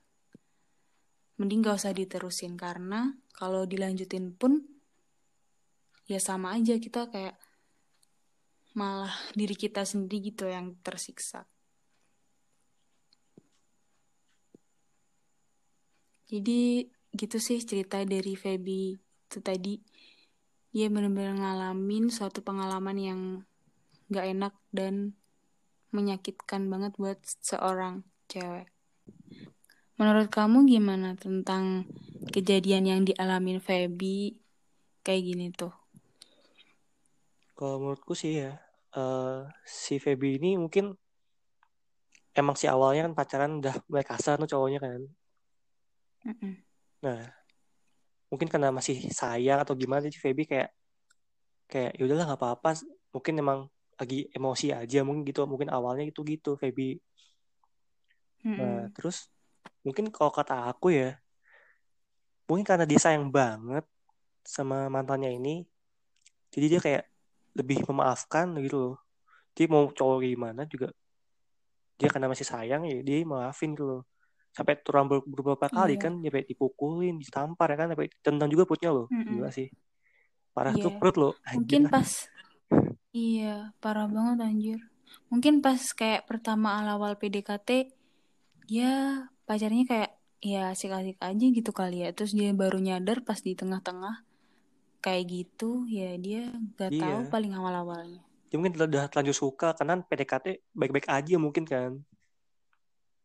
mending 1.40 1.64
gak 1.64 1.80
usah 1.80 1.96
diterusin 1.96 2.60
karena 2.60 3.16
kalau 3.32 3.64
dilanjutin 3.64 4.36
pun 4.36 4.60
ya 6.04 6.20
sama 6.20 6.52
aja 6.52 6.76
kita 6.76 7.08
kayak 7.08 7.40
malah 8.76 9.14
diri 9.32 9.56
kita 9.56 9.88
sendiri 9.88 10.30
gitu 10.30 10.44
yang 10.46 10.76
tersiksa 10.84 11.48
jadi 16.28 16.86
gitu 17.16 17.38
sih 17.42 17.58
cerita 17.64 18.04
dari 18.04 18.36
Feby 18.36 19.00
itu 19.00 19.38
tadi 19.40 19.80
dia 20.70 20.86
benar-benar 20.86 21.34
ngalamin 21.34 22.12
suatu 22.14 22.46
pengalaman 22.46 22.98
yang 23.00 23.20
gak 24.10 24.26
enak 24.26 24.54
dan 24.70 25.18
menyakitkan 25.90 26.70
banget 26.70 26.94
buat 26.94 27.18
seorang 27.42 28.06
cewek. 28.30 28.70
Menurut 30.00 30.32
kamu 30.32 30.64
gimana 30.64 31.12
tentang 31.12 31.84
kejadian 32.32 32.88
yang 32.88 33.00
dialamin 33.04 33.60
Feby 33.60 34.32
kayak 35.04 35.22
gini 35.28 35.52
tuh? 35.52 35.76
Kalau 37.52 37.76
menurutku 37.76 38.16
sih 38.16 38.40
ya, 38.40 38.56
uh, 38.96 39.44
si 39.68 40.00
Feby 40.00 40.40
ini 40.40 40.56
mungkin 40.56 40.96
emang 42.32 42.56
si 42.56 42.64
awalnya 42.64 43.12
kan 43.12 43.12
pacaran 43.12 43.60
udah 43.60 43.76
mulai 43.92 44.00
kasar 44.08 44.40
tuh 44.40 44.48
cowoknya 44.48 44.80
kan. 44.80 45.04
Mm 46.24 46.32
-mm. 46.32 46.52
Nah, 47.04 47.20
mungkin 48.32 48.48
karena 48.48 48.72
masih 48.72 49.04
sayang 49.12 49.60
atau 49.60 49.76
gimana 49.76 50.08
sih 50.08 50.16
Feby 50.16 50.48
kayak 50.48 50.72
kayak 51.68 51.92
ya 52.00 52.02
udahlah 52.08 52.24
nggak 52.24 52.40
apa-apa. 52.40 52.80
Mungkin 53.12 53.36
emang 53.36 53.68
lagi 54.00 54.32
emosi 54.32 54.72
aja 54.72 55.04
mungkin 55.04 55.28
gitu 55.28 55.44
mungkin 55.44 55.68
awalnya 55.68 56.08
itu 56.08 56.24
gitu 56.24 56.56
Feby 56.56 56.96
nah 58.40 58.88
terus 58.96 59.28
mungkin 59.86 60.12
kalau 60.12 60.32
kata 60.32 60.68
aku 60.68 60.92
ya 60.92 61.16
mungkin 62.48 62.66
karena 62.66 62.84
dia 62.84 63.00
sayang 63.00 63.30
banget 63.30 63.86
sama 64.44 64.90
mantannya 64.92 65.32
ini 65.32 65.64
jadi 66.50 66.66
dia 66.66 66.80
kayak 66.82 67.04
lebih 67.54 67.86
memaafkan 67.86 68.50
gitu 68.60 68.76
loh 68.76 68.96
dia 69.54 69.66
mau 69.66 69.88
cowok 69.90 70.24
gimana 70.24 70.66
juga 70.66 70.90
dia 72.00 72.08
karena 72.08 72.32
masih 72.32 72.48
sayang 72.48 72.88
ya 72.88 73.00
dia 73.04 73.22
maafin 73.24 73.76
gitu 73.76 73.84
loh 73.86 74.02
sampai 74.50 74.82
turun 74.82 75.06
beberapa 75.06 75.70
kali 75.70 75.94
iya. 75.94 76.02
kan 76.02 76.12
dia 76.18 76.42
dipukulin 76.42 77.22
ditampar 77.22 77.70
ya 77.70 77.76
kan 77.78 77.88
sampai 77.94 78.10
tendang 78.18 78.50
juga 78.50 78.66
perutnya 78.66 78.90
loh 78.90 79.06
mm 79.06 79.14
-mm. 79.14 79.30
gila 79.38 79.50
sih 79.54 79.68
parah 80.50 80.74
yeah. 80.74 80.82
tuh 80.82 80.92
perut 80.98 81.16
loh 81.16 81.32
mungkin 81.54 81.86
pas 81.94 82.26
Iya, 83.10 83.74
parah 83.82 84.06
banget 84.06 84.38
anjir. 84.38 84.78
Mungkin 85.30 85.58
pas 85.58 85.82
kayak 85.90 86.30
pertama 86.30 86.78
awal 86.78 87.18
PDKT, 87.18 87.90
ya 88.70 89.26
pacarnya 89.50 89.82
kayak 89.82 90.10
ya 90.38 90.70
asik-asik 90.70 91.18
aja 91.18 91.46
gitu 91.50 91.70
kali 91.74 92.06
ya. 92.06 92.14
Terus 92.14 92.38
dia 92.38 92.54
baru 92.54 92.78
nyadar 92.78 93.26
pas 93.26 93.42
di 93.42 93.58
tengah-tengah 93.58 94.22
kayak 95.02 95.26
gitu, 95.26 95.90
ya 95.90 96.14
dia 96.14 96.54
gak 96.78 96.94
iya. 96.94 97.02
tahu 97.02 97.20
paling 97.34 97.58
awal-awalnya. 97.58 98.22
Ya 98.54 98.54
mungkin 98.62 98.78
udah 98.78 99.10
terlanjur 99.10 99.34
suka 99.34 99.74
karena 99.74 99.98
PDKT 100.06 100.70
baik-baik 100.70 101.10
aja 101.10 101.34
mungkin 101.42 101.66
kan. 101.66 101.98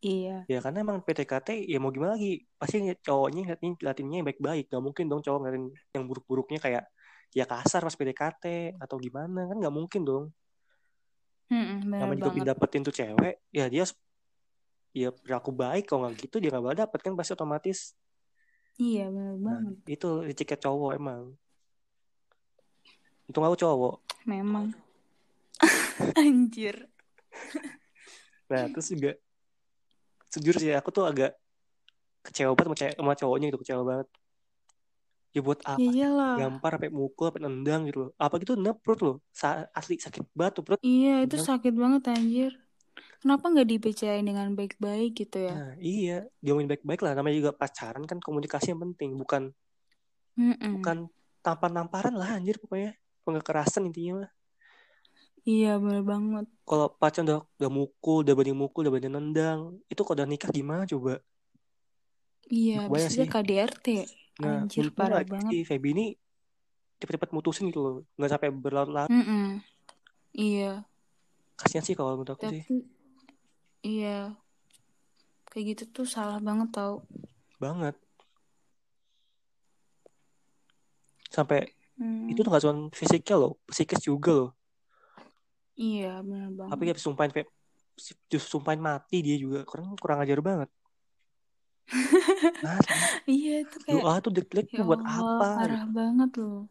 Iya. 0.02 0.50
Ya 0.50 0.60
karena 0.66 0.82
emang 0.82 1.06
PDKT 1.06 1.70
ya 1.70 1.78
mau 1.78 1.94
gimana 1.94 2.18
lagi 2.18 2.42
pasti 2.58 2.82
cowoknya 2.82 3.42
ngeliatin 3.46 3.74
latinnya 3.86 4.18
yang 4.22 4.28
baik-baik 4.28 4.66
gak 4.74 4.82
mungkin 4.82 5.06
dong 5.06 5.22
cowok 5.22 5.40
ngeliatin 5.46 5.66
yang 5.94 6.04
buruk-buruknya 6.10 6.58
kayak 6.58 6.84
ya 7.34 7.46
kasar 7.46 7.86
pas 7.86 7.94
PDKT 7.94 8.78
atau 8.80 8.96
gimana 8.96 9.50
kan 9.50 9.58
nggak 9.60 9.76
mungkin 9.76 10.02
dong 10.08 10.26
bener 11.46 11.84
namanya 11.84 12.32
juga 12.32 12.56
dapetin 12.56 12.82
tuh 12.82 12.96
cewek 12.96 13.44
ya 13.52 13.68
dia 13.70 13.84
ya 14.96 15.12
berlaku 15.12 15.52
baik 15.52 15.84
kalau 15.86 16.08
nggak 16.08 16.24
gitu 16.24 16.40
dia 16.40 16.50
nggak 16.50 16.64
bakal 16.64 16.80
dapet 16.88 17.00
kan 17.04 17.14
pasti 17.14 17.36
otomatis 17.36 17.80
Iya 18.76 19.08
bener 19.08 19.36
nah 19.40 19.60
banget. 19.60 19.76
itu 19.92 20.08
tiket 20.34 20.60
cowok 20.60 20.96
emang 20.96 21.36
itu 23.26 23.36
aku 23.36 23.58
cowok 23.58 23.96
Memang. 24.26 24.74
Anjir. 26.20 26.88
nah 28.48 28.66
terus 28.70 28.88
juga 28.90 29.12
sejujur 30.30 30.56
sih 30.58 30.72
aku 30.72 30.90
tuh 30.90 31.06
agak 31.06 31.36
kecewa 32.24 32.56
banget 32.56 32.74
sama, 32.74 32.90
sama 32.96 33.14
cowoknya 33.16 33.46
gitu 33.52 33.60
kecewa 33.62 33.84
banget 33.84 34.08
ya 35.32 35.44
buat 35.44 35.60
apa 35.62 35.84
Ya 35.84 35.92
iyalah. 36.08 36.34
gampar 36.40 36.72
sampai 36.80 36.90
mukul 36.90 37.28
sampai 37.28 37.42
nendang 37.44 37.82
gitu 37.86 37.98
loh 38.08 38.12
apa 38.16 38.34
gitu 38.40 38.56
nendang 38.56 38.80
perut 38.80 39.00
loh 39.04 39.16
Sa- 39.30 39.68
asli 39.72 40.00
sakit 40.00 40.24
banget 40.32 40.54
tuh 40.58 40.64
perut 40.64 40.80
Iya 40.80 41.28
itu 41.28 41.36
Nendang. 41.36 41.48
sakit 41.52 41.74
banget 41.76 42.02
anjir. 42.08 42.52
Kenapa 43.26 43.50
nggak 43.50 43.66
dibicarain 43.66 44.22
dengan 44.22 44.54
baik-baik 44.54 45.18
gitu 45.18 45.50
ya? 45.50 45.54
nah 45.58 45.74
iya 45.82 46.18
dia 46.38 46.54
main 46.54 46.70
baik-baik 46.70 47.02
lah 47.02 47.18
namanya 47.18 47.42
juga 47.42 47.52
pacaran 47.52 48.06
kan 48.06 48.22
komunikasi 48.22 48.70
yang 48.70 48.86
penting 48.86 49.18
bukan 49.18 49.50
Mm-mm. 50.38 50.78
bukan 50.78 51.10
tampar-tamparan 51.42 52.14
lah 52.14 52.38
anjir 52.38 52.62
pokoknya 52.62 52.94
pengekerasan 53.26 53.90
intinya 53.90 54.22
mah 54.22 54.32
Iya 55.42 55.78
bener 55.78 56.02
banget. 56.02 56.46
kalau 56.66 56.86
pacaran 56.92 57.26
udah 57.26 57.40
udah 57.58 57.72
mukul 57.74 58.22
udah 58.22 58.34
banding 58.34 58.58
mukul 58.58 58.86
udah 58.86 58.94
banding 58.94 59.14
nendang 59.14 59.60
itu 59.90 60.02
kalau 60.02 60.22
udah 60.22 60.30
nikah 60.30 60.50
gimana 60.50 60.86
coba 60.86 61.18
Iya 62.46 62.86
bisa 62.86 63.10
sih. 63.10 63.26
KDRT. 63.26 63.88
nah 64.38 64.62
Anjir 64.62 64.94
parah 64.94 65.26
banget. 65.26 65.50
si 65.50 65.66
Feby 65.66 65.98
ini 65.98 66.06
cepet-cepet 66.98 67.34
mutusin 67.34 67.74
gitu 67.74 67.82
loh 67.82 67.96
nggak 68.18 68.30
sampai 68.32 68.50
berlarut-larut. 68.54 69.10
Iya. 70.30 70.86
kasihan 71.56 71.82
sih 71.82 71.96
kalau 71.96 72.20
menurut 72.20 72.38
aku 72.38 72.54
sih 72.54 72.62
Tapi 72.62 72.95
iya 73.86 74.34
kayak 75.46 75.66
gitu 75.72 75.84
tuh 75.96 76.06
salah 76.10 76.42
banget 76.42 76.74
tau. 76.74 77.06
banget 77.56 77.96
sampai 81.30 81.70
Hmm. 81.96 82.28
itu 82.28 82.44
tuh 82.44 82.52
gak 82.52 82.60
cuma 82.60 82.92
fisiknya 82.92 83.36
loh 83.40 83.56
psikis 83.72 84.04
juga 84.04 84.32
loh 84.36 84.52
Iya 85.76 86.20
bener 86.20 86.52
banget. 86.52 86.72
tapi 86.76 86.84
habis 86.92 87.04
sumpahin 87.04 87.32
Fe- 87.32 87.52
justru 88.28 88.60
sumpahin 88.60 88.84
mati 88.84 89.24
dia 89.24 89.40
juga 89.40 89.64
kurang 89.64 89.96
kurang 89.96 90.20
ajar 90.20 90.44
banget 90.44 90.68
nah 92.60 92.76
Iya 93.32 93.64
itu 93.64 93.76
kayak 93.88 93.96
doa 93.96 94.14
tuh 94.20 94.32
detik 94.36 94.68
ya 94.76 94.84
buat 94.84 95.00
Allah, 95.08 95.24
apa 95.24 95.48
parah 95.56 95.86
banget 95.88 96.32
loh. 96.36 96.68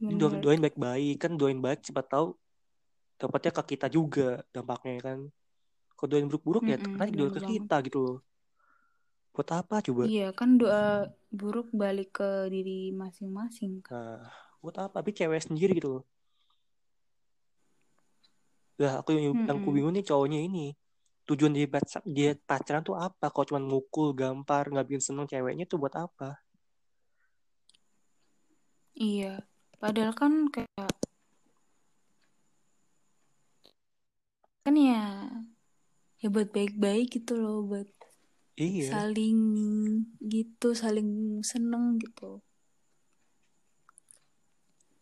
Do- 0.00 0.38
doain 0.38 0.60
baik-baik 0.60 1.16
kan 1.16 1.40
doain 1.40 1.60
baik 1.60 1.80
cepat 1.80 2.04
tahu 2.04 2.36
dapatnya 3.20 3.52
ke 3.52 3.62
kita 3.76 3.86
juga 3.92 4.40
dampaknya 4.48 4.96
kan. 5.04 5.18
Kalau 5.92 6.08
doain 6.08 6.24
buruk-buruk 6.24 6.64
ya 6.64 6.80
Mm-mm, 6.80 6.96
nanti 6.96 7.12
doain 7.12 7.28
bener 7.28 7.36
ke 7.36 7.40
kita 7.60 7.76
gitu 7.84 7.98
loh. 8.00 8.18
Buat 9.36 9.48
apa 9.60 9.84
coba? 9.84 10.08
Iya 10.08 10.32
kan 10.32 10.56
doa 10.56 11.12
buruk 11.28 11.68
balik 11.76 12.16
ke 12.18 12.48
diri 12.48 12.90
masing-masing. 12.96 13.84
kan. 13.84 14.24
nah 14.24 14.32
buat 14.64 14.76
apa? 14.80 15.04
Tapi 15.04 15.12
cewek 15.12 15.44
sendiri 15.44 15.76
gitu 15.76 16.00
loh. 16.00 16.04
Lah 18.80 19.04
aku 19.04 19.12
yang, 19.12 19.36
yang 19.36 19.60
aku 19.60 19.70
bingung 19.76 19.92
nih 19.92 20.04
cowoknya 20.08 20.40
ini. 20.40 20.72
Tujuan 21.28 21.52
dia, 21.52 21.68
dia 22.08 22.30
pacaran 22.48 22.80
tuh 22.80 22.96
apa? 22.96 23.28
Kalau 23.28 23.46
cuma 23.46 23.60
mukul 23.60 24.16
gampar 24.16 24.72
nggak 24.72 24.88
bikin 24.88 25.04
seneng 25.04 25.28
ceweknya 25.28 25.68
tuh 25.68 25.76
buat 25.76 25.92
apa? 25.94 26.40
Iya. 28.96 29.44
Padahal 29.80 30.12
kan 30.12 30.48
kayak 30.52 30.99
kan 34.70 34.78
ya 34.78 35.26
ya 36.22 36.30
buat 36.30 36.54
baik-baik 36.54 37.10
gitu 37.18 37.34
loh 37.34 37.66
buat 37.66 37.90
iya 38.54 38.86
saling 38.86 39.38
gitu 40.22 40.78
saling 40.78 41.42
seneng 41.42 41.98
gitu. 41.98 42.38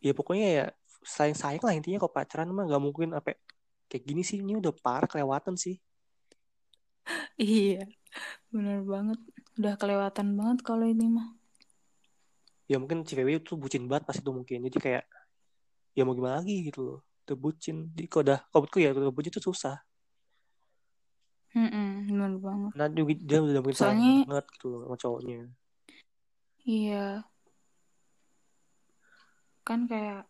ya 0.01 0.17
pokoknya 0.17 0.49
ya 0.49 0.65
sayang 1.05 1.37
sayang 1.37 1.61
lah 1.61 1.77
intinya 1.77 2.01
kalau 2.01 2.17
pacaran 2.17 2.49
mah 2.49 2.65
nggak 2.65 2.81
mungkin 2.81 3.13
apa 3.13 3.37
kayak 3.93 4.09
gini 4.09 4.25
sih 4.25 4.41
ini 4.41 4.57
udah 4.57 4.73
parah 4.73 5.05
kelewatan 5.05 5.61
sih 5.61 5.77
Iya. 7.41 7.89
Bener 8.53 8.85
banget. 8.85 9.21
Udah 9.57 9.75
kelewatan 9.81 10.37
banget 10.37 10.59
kalau 10.65 10.85
ini 10.89 11.09
mah. 11.09 11.29
ya 12.69 12.77
mungkin 12.77 13.01
Febi 13.01 13.41
tuh 13.41 13.57
bucin 13.57 13.89
banget 13.89 14.05
pas 14.05 14.17
itu 14.21 14.29
mungkin 14.29 14.61
jadi 14.69 14.77
kayak 14.77 15.05
ya 15.97 16.05
mau 16.05 16.13
gimana 16.13 16.45
lagi 16.45 16.69
gitu 16.69 16.85
loh 16.85 17.01
udah 17.29 17.37
bucin 17.37 17.93
udah 17.93 18.41
kalau 18.49 18.64
menurutku 18.64 18.79
ya 18.81 18.91
udah 18.91 19.12
bucin 19.12 19.29
tuh 19.31 19.45
susah 19.45 19.77
Mm-mm, 21.53 22.09
bener 22.09 22.33
banget. 22.38 22.71
nah 22.73 22.88
juga 22.88 23.12
dia 23.21 23.38
udah 23.41 23.61
mungkin 23.61 23.77
sayang 23.77 23.97
Soalnya- 24.01 24.27
banget 24.29 24.47
gitu 24.57 24.67
loh 24.69 24.81
sama 24.85 24.97
cowoknya 24.97 25.41
Iya. 26.64 27.25
Kan 29.64 29.85
kayak 29.85 30.29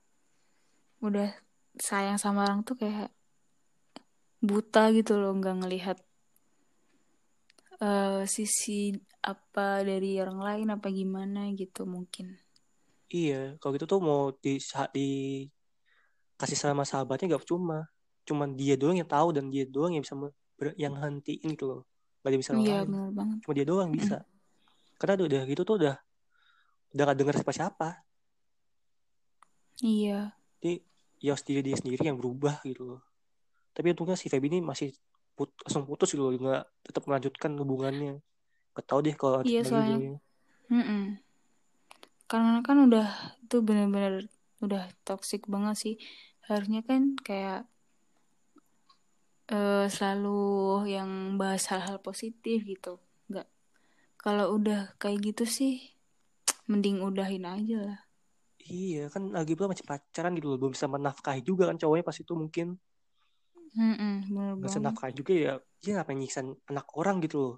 udah 0.98 1.30
sayang 1.74 2.14
sama 2.14 2.46
orang 2.46 2.62
tuh 2.62 2.78
kayak 2.78 3.10
buta 4.38 4.94
gitu 4.94 5.18
loh, 5.18 5.34
nggak 5.34 5.66
ngelihat 5.66 5.98
eh, 7.78 8.22
sisi 8.26 8.94
apa 9.18 9.82
dari 9.82 10.18
orang 10.18 10.38
lain 10.38 10.68
apa 10.74 10.86
gimana 10.90 11.50
gitu 11.54 11.86
mungkin. 11.86 12.38
iya 13.08 13.58
kalau 13.58 13.74
gitu 13.74 13.86
tuh 13.88 13.98
mau 13.98 14.30
di, 14.30 14.62
di 14.94 15.08
kasih 16.38 16.54
sama 16.54 16.86
sahabatnya 16.86 17.34
gak 17.34 17.44
cuma 17.44 17.90
cuman 18.22 18.54
dia 18.54 18.78
doang 18.78 19.00
yang 19.00 19.08
tahu 19.08 19.34
dan 19.34 19.50
dia 19.50 19.64
doang 19.66 19.96
yang 19.96 20.04
bisa 20.04 20.14
yang 20.78 20.94
hentiin 20.94 21.52
gitu 21.56 21.64
loh. 21.66 21.80
Gak 22.22 22.28
ada 22.28 22.34
yang 22.34 22.42
bisa 22.42 22.52
Iya 22.54 22.78
bener 22.86 23.10
banget. 23.10 23.36
cuma 23.42 23.52
dia 23.58 23.66
doang 23.66 23.90
bisa. 23.90 24.22
Karena 24.98 25.12
udah, 25.18 25.26
udah 25.26 25.42
gitu 25.50 25.62
tuh 25.66 25.76
udah 25.82 25.96
udah 26.94 27.02
gak 27.04 27.18
denger 27.18 27.34
siapa 27.42 27.52
siapa 27.52 27.88
Iya. 29.78 30.34
jadi 30.58 30.82
ya 31.22 31.30
harus 31.34 31.46
diri 31.46 31.62
dia 31.62 31.78
sendiri 31.78 32.02
yang 32.02 32.18
berubah 32.18 32.58
gitu 32.66 32.82
loh. 32.94 33.00
Tapi 33.74 33.94
untungnya 33.94 34.18
si 34.18 34.26
Feby 34.26 34.50
ini 34.50 34.58
masih 34.58 34.90
put, 35.38 35.54
langsung 35.62 35.86
putus 35.86 36.10
gitu 36.10 36.26
loh 36.26 36.34
nggak 36.34 36.62
tetap 36.82 37.06
melanjutkan 37.06 37.54
hubungannya. 37.54 38.18
Gak 38.74 38.86
tau 38.86 38.98
deh 38.98 39.14
kalau 39.14 39.46
Iya, 39.46 39.62
soalnya-. 39.62 40.18
Karena 42.26 42.58
kan 42.66 42.76
udah 42.90 43.38
itu 43.38 43.56
bener-bener 43.62 44.26
udah 44.64 44.82
toxic 45.06 45.42
banget 45.52 45.76
sih. 45.82 45.94
Harusnya 46.48 46.80
kan 46.88 47.02
kayak 47.26 47.68
eh, 49.54 49.86
selalu 49.96 50.40
yang 50.94 51.10
bahas 51.40 51.64
hal-hal 51.70 51.98
positif 52.06 52.58
gitu. 52.72 52.92
Nggak. 53.30 53.46
Kalau 54.22 54.46
udah 54.56 54.80
kayak 55.02 55.18
gitu 55.32 55.44
sih, 55.58 55.74
mending 56.70 56.98
udahin 57.08 57.44
aja 57.56 57.78
lah. 57.88 58.00
iya 58.68 59.08
kan 59.14 59.22
lagi 59.36 59.52
pula 59.56 59.72
masih 59.72 59.86
pacaran 59.88 60.32
gitu 60.36 60.46
loh 60.52 60.58
belum 60.60 60.72
bisa 60.76 60.86
menafkahi 60.94 61.40
juga 61.48 61.62
kan 61.68 61.76
cowoknya 61.80 62.04
pas 62.08 62.18
itu 62.22 62.32
mungkin 62.36 62.66
Mm-mm, 63.78 64.14
bener 64.34 64.52
bisa 64.58 64.78
juga 65.14 65.32
ya 65.44 65.52
dia 65.82 65.92
ngapain 65.94 66.18
nyiksa 66.18 66.40
anak 66.70 66.86
orang 67.00 67.16
gitu 67.24 67.36
loh 67.38 67.54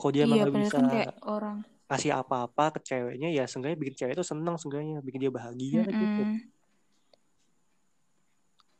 kalau 0.00 0.12
dia 0.16 0.24
Iya, 0.24 0.32
padahal 0.32 0.52
bisa 0.64 0.76
kan 0.80 0.84
kayak 0.88 1.10
orang. 1.28 1.58
Kasih 1.90 2.10
apa-apa 2.20 2.64
ke 2.74 2.80
ceweknya 2.88 3.28
ya 3.34 3.44
seenggaknya 3.50 3.78
bikin 3.82 3.94
cewek 3.98 4.14
itu 4.14 4.24
seneng 4.30 4.54
seenggaknya 4.60 5.02
bikin 5.02 5.20
dia 5.26 5.32
bahagia 5.34 5.80
kan 5.86 5.94
gitu 5.98 6.22
Mm-mm. 6.22 6.38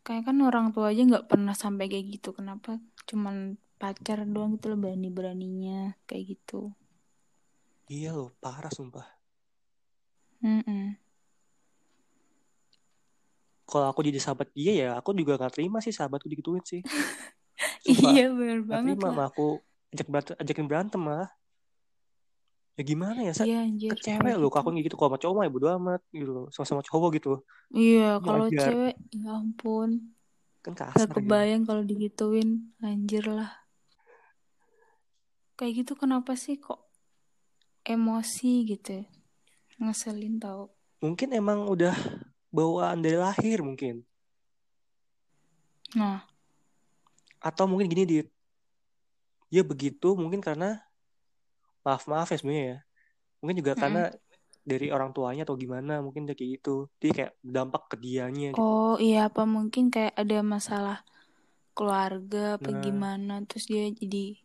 Kayak 0.07 0.23
kan 0.33 0.37
orang 0.49 0.67
tua 0.75 0.87
aja 0.93 1.03
nggak 1.11 1.29
pernah 1.31 1.55
sampai 1.63 1.85
kayak 1.93 2.07
gitu. 2.19 2.29
Kenapa? 2.39 2.71
Cuman 3.09 3.37
pacar 3.81 4.19
doang 4.35 4.51
gitu 4.57 4.67
loh 4.73 4.79
berani-beraninya 4.85 5.97
kayak 6.09 6.25
gitu. 6.37 6.61
iya 7.97 8.11
loh 8.17 8.31
parah 8.43 8.73
sumpah 8.77 9.07
Mm-mm. 10.45 10.97
kalau 13.71 13.87
aku 13.91 14.01
jadi 14.03 14.19
sahabat 14.19 14.49
dia 14.57 14.73
ya 14.75 14.89
aku 14.99 15.15
juga 15.15 15.39
nggak 15.39 15.53
terima 15.55 15.79
sih 15.85 15.95
sahabatku 15.95 16.27
digituin 16.27 16.63
sih 16.67 16.83
Sumpah, 17.87 18.13
Iya 18.13 18.25
nggak 18.33 18.59
banget 18.71 18.99
terima 18.99 19.09
lah. 19.09 19.19
mah 19.19 19.27
aku 19.31 19.61
ajak 19.93 20.07
berantem, 20.11 20.35
ajakin 20.43 20.67
berantem 20.71 21.01
malah 21.01 21.31
ya 22.81 22.83
gimana 22.83 23.21
ya 23.21 23.37
Sa? 23.37 23.45
Iya 23.45 23.69
ke 23.69 23.97
cewek 24.01 24.41
loh 24.41 24.49
gitu. 24.49 24.57
aku 24.57 24.69
gitu 24.81 24.97
kalau 24.97 25.13
sama 25.13 25.21
cowok 25.21 25.35
mah 25.37 25.45
ya 25.45 25.51
bodo 25.53 25.67
amat 25.77 26.01
gitu 26.17 26.31
loh 26.33 26.47
sama-sama 26.49 26.81
cowok 26.81 27.11
gitu 27.21 27.29
Iya 27.71 28.17
Ini 28.17 28.25
kalau 28.25 28.47
cewek 28.49 28.95
ya 29.13 29.29
ampun. 29.37 29.91
kan 30.65 30.73
Gak 30.73 30.89
kasar 30.97 31.07
gitu 31.13 31.17
kebayang 31.21 31.63
kalau 31.69 31.83
digituin. 31.85 32.73
Anjir 32.81 33.29
lah. 33.29 33.53
Kayak 35.55 35.85
gitu 35.85 35.93
kenapa 35.95 36.33
sih 36.41 36.57
kok 36.57 36.81
emosi 37.85 38.65
gitu 38.65 39.05
ya? 39.05 39.05
Ngeselin 39.81 40.41
tau. 40.41 40.73
mungkin 41.01 41.33
emang 41.33 41.65
udah 41.65 41.97
bawaan 42.49 43.01
dari 43.01 43.17
lahir 43.17 43.61
mungkin 43.61 44.05
Nah. 45.97 46.23
atau 47.41 47.65
mungkin 47.65 47.89
gini 47.89 48.05
dia 49.49 49.63
begitu 49.65 50.13
mungkin 50.13 50.45
karena 50.45 50.79
maaf 51.87 52.03
maaf 52.11 52.29
ya 52.33 52.37
sebenarnya 52.41 52.67
ya 52.73 52.79
mungkin 53.41 53.57
juga 53.61 53.73
Mm-mm. 53.73 53.83
karena 53.83 54.03
dari 54.71 54.87
orang 54.93 55.11
tuanya 55.17 55.43
atau 55.49 55.57
gimana 55.57 55.93
mungkin 56.05 56.23
kayak 56.29 56.41
gitu 56.61 56.87
dia 57.01 57.11
kayak 57.17 57.33
dampak 57.41 57.83
ke 57.91 57.97
dianya 58.05 58.53
gitu. 58.53 58.61
oh 58.61 58.95
iya 59.01 59.19
apa 59.29 59.43
mungkin 59.49 59.85
kayak 59.95 60.15
ada 60.23 60.39
masalah 60.45 60.99
keluarga 61.77 62.61
apa 62.61 62.69
Nah. 62.71 62.83
gimana 62.85 63.35
terus 63.49 63.65
dia 63.71 63.89
jadi 63.89 64.37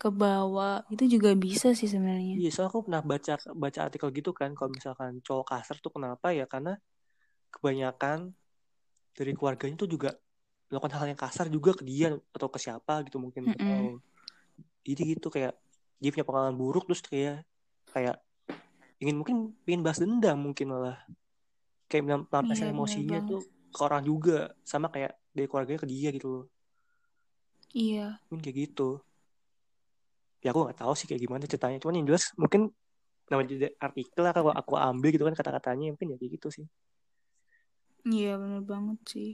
ke 0.00 0.08
bawah 0.08 0.86
itu 0.94 1.04
juga 1.20 1.30
bisa 1.36 1.74
sih 1.76 1.88
sebenarnya 1.90 2.40
Iya, 2.40 2.48
soalnya 2.54 2.70
aku 2.72 2.80
pernah 2.88 3.02
baca 3.04 3.34
baca 3.52 3.80
artikel 3.84 4.08
gitu 4.16 4.30
kan, 4.32 4.50
kalau 4.56 4.70
misalkan 4.72 5.12
cowok 5.26 5.46
kasar 5.52 5.76
tuh 5.84 5.92
kenapa 5.92 6.32
ya? 6.32 6.48
Karena 6.48 6.72
kebanyakan 7.52 8.18
dari 9.18 9.32
keluarganya 9.36 9.76
tuh 9.76 9.90
juga 9.90 10.10
melakukan 10.70 10.94
hal 10.96 11.06
yang 11.12 11.20
kasar 11.20 11.46
juga 11.50 11.70
ke 11.76 11.82
dia 11.84 12.14
atau 12.32 12.48
ke 12.48 12.58
siapa 12.62 13.02
gitu 13.04 13.18
mungkin 13.20 13.42
Mm-mm. 13.44 13.52
nggak 13.52 13.60
tahu. 13.66 13.90
Jadi 14.86 15.02
gitu 15.12 15.28
kayak 15.28 15.52
dia 16.02 16.10
punya 16.12 16.26
pengalaman 16.28 16.56
buruk 16.60 16.84
terus 16.88 17.02
kayak 17.06 17.36
kayak 17.94 18.16
ingin 19.02 19.16
mungkin 19.20 19.36
ingin 19.68 19.80
balas 19.84 20.00
dendam 20.02 20.38
mungkin 20.46 20.66
malah 20.74 20.96
kayak 21.90 22.02
melam- 22.06 22.28
melampiaskan 22.30 22.68
Iya, 22.68 22.74
bener 22.78 23.00
emosinya 23.00 23.06
banget. 23.10 23.26
tuh 23.28 23.40
ke 23.74 23.80
orang 23.86 24.02
juga 24.10 24.36
sama 24.70 24.86
kayak 24.94 25.12
dari 25.36 25.46
keluarganya 25.50 25.80
ke 25.84 25.88
dia 25.94 26.08
gitu 26.16 26.28
loh. 26.34 26.44
iya 27.74 28.20
Mungkin 28.28 28.42
kayak 28.44 28.56
gitu. 28.64 28.88
Ya 30.44 30.48
aku 30.52 30.60
nggak 30.64 30.78
tahu 30.82 30.92
sih 30.98 31.06
kayak 31.08 31.22
gimana 31.24 31.44
ceritanya. 31.50 31.78
Cuman 31.82 31.94
yang 32.00 32.06
jelas 32.10 32.24
mungkin 32.42 32.60
namanya 33.30 33.48
jadi 33.54 33.66
artikel 33.86 34.22
lah 34.26 34.32
kalau 34.36 34.52
aku 34.60 34.74
ambil 34.88 35.08
gitu 35.14 35.24
kan 35.28 35.36
kata-katanya 35.40 35.86
mungkin 35.94 36.08
ya 36.12 36.16
kayak 36.20 36.32
gitu 36.38 36.48
sih. 36.56 36.66
iya 38.14 38.30
bener 38.40 38.62
banget 38.70 38.98
sih 39.12 39.28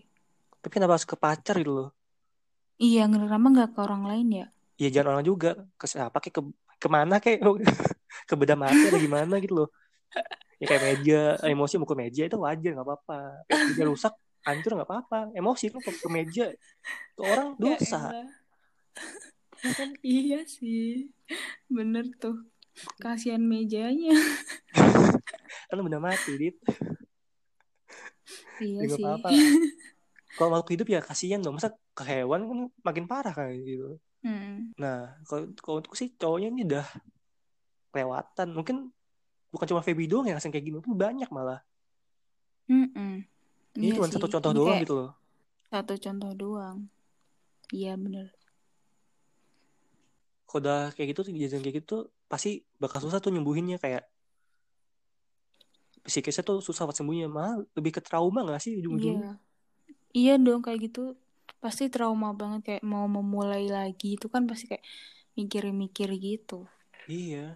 Tapi 0.61 0.73
kenapa 0.75 0.93
harus 0.99 1.09
ke 1.11 1.17
pacar 1.25 1.55
gitu 1.63 1.73
loh? 1.79 1.89
iya 2.87 3.01
kenapa 3.13 3.47
nggak 3.53 3.69
ke 3.75 3.79
orang 3.87 4.03
lain 4.11 4.29
ya 4.39 4.45
Ya 4.77 4.89
jangan 4.93 5.17
orang 5.17 5.25
juga 5.25 5.57
ke 5.81 5.87
siapa 5.89 6.17
kayak 6.21 6.35
ke 6.37 6.43
ke 6.77 6.89
mana 6.93 7.17
kayak 7.17 7.41
ke 8.29 8.35
beda 8.37 8.55
mati 8.55 8.85
atau 8.89 9.01
gimana 9.01 9.35
gitu 9.41 9.65
loh. 9.65 9.69
Ya 10.61 10.65
kayak 10.69 10.83
meja 10.85 11.21
emosi 11.49 11.75
mukul 11.81 11.97
meja 11.97 12.23
itu 12.29 12.37
wajar 12.37 12.71
nggak 12.77 12.87
apa-apa. 12.87 13.21
Kayak 13.49 13.61
meja 13.73 13.85
rusak 13.89 14.15
hancur 14.45 14.71
nggak 14.77 14.89
apa-apa. 14.89 15.19
Emosi 15.37 15.73
lu 15.73 15.81
ke, 15.81 15.91
ke 15.93 16.09
meja 16.13 16.47
ke 17.17 17.23
orang 17.25 17.57
Ya 17.57 17.77
dosa. 17.77 18.01
Ya 19.65 19.73
kan 19.73 19.91
iya 20.05 20.45
sih 20.45 21.11
bener 21.73 22.07
tuh 22.21 22.45
kasihan 23.01 23.41
mejanya 23.41 24.13
Kan 25.69 25.83
benda 25.83 25.99
mati 25.99 26.33
dit. 26.37 26.57
iya 28.63 28.85
Ya 28.85 28.87
nggak 28.87 28.99
sih 29.01 29.05
apa-apa. 29.05 29.29
Kalau 30.37 30.49
makhluk 30.53 30.71
hidup 30.77 30.87
ya 30.93 31.01
kasihan 31.01 31.41
dong. 31.41 31.57
Masa 31.57 31.73
ke 31.97 32.05
hewan 32.05 32.41
kan 32.45 32.59
makin 32.85 33.05
parah 33.09 33.33
kan 33.33 33.57
gitu. 33.57 33.97
Mm. 34.27 34.75
Nah, 34.75 35.15
kalau 35.23 35.47
kalau 35.63 35.77
untuk 35.79 35.95
sih 35.95 36.11
cowoknya 36.19 36.51
ini 36.51 36.67
udah 36.67 36.87
kelewatan. 37.95 38.49
Mungkin 38.51 38.77
bukan 39.55 39.67
cuma 39.71 39.81
Feby 39.87 40.11
doang 40.11 40.27
yang 40.27 40.43
kayak 40.43 40.65
gini, 40.67 40.83
mungkin 40.83 40.99
banyak 40.99 41.31
malah. 41.31 41.63
Mm-mm. 42.67 43.23
Ini 43.79 43.85
Iya 43.87 43.95
cuma 44.03 44.11
satu 44.11 44.27
contoh 44.27 44.51
Ini 44.51 44.59
doang 44.59 44.79
gitu 44.83 44.95
loh. 44.99 45.11
satu 45.71 45.95
contoh 45.99 46.33
doang 46.35 46.77
iya 47.71 47.95
bener 47.99 48.31
Kalau 50.47 50.63
udah 50.63 50.95
kayak 50.95 51.11
gitu, 51.11 51.27
kejadian 51.27 51.63
kayak 51.63 51.77
gitu, 51.83 52.07
pasti 52.31 52.63
bakal 52.79 53.03
susah 53.03 53.19
tuh 53.19 53.35
nyembuhinnya 53.35 53.83
kayak 53.83 54.07
psikisnya 56.07 56.47
tuh 56.47 56.63
susah 56.63 56.87
buat 56.87 56.95
sembuhnya. 56.95 57.27
Malah 57.27 57.67
lebih 57.75 57.99
ke 57.99 58.01
trauma 58.01 58.47
gak 58.47 58.63
sih 58.63 58.79
ujung-ujungnya? 58.79 59.37
iya 60.15 60.35
iya 60.35 60.35
dong 60.39 60.63
kayak 60.63 60.87
gitu 60.87 61.19
pasti 61.67 61.91
trauma 61.91 62.31
banget 62.31 62.61
kayak 62.63 62.83
mau 62.87 63.11
memulai 63.11 63.67
lagi 63.67 64.15
itu 64.15 64.31
kan 64.31 64.47
pasti 64.47 64.71
kayak 64.71 64.87
mikir-mikir 65.35 66.15
gitu 66.15 66.71
Iya. 67.07 67.55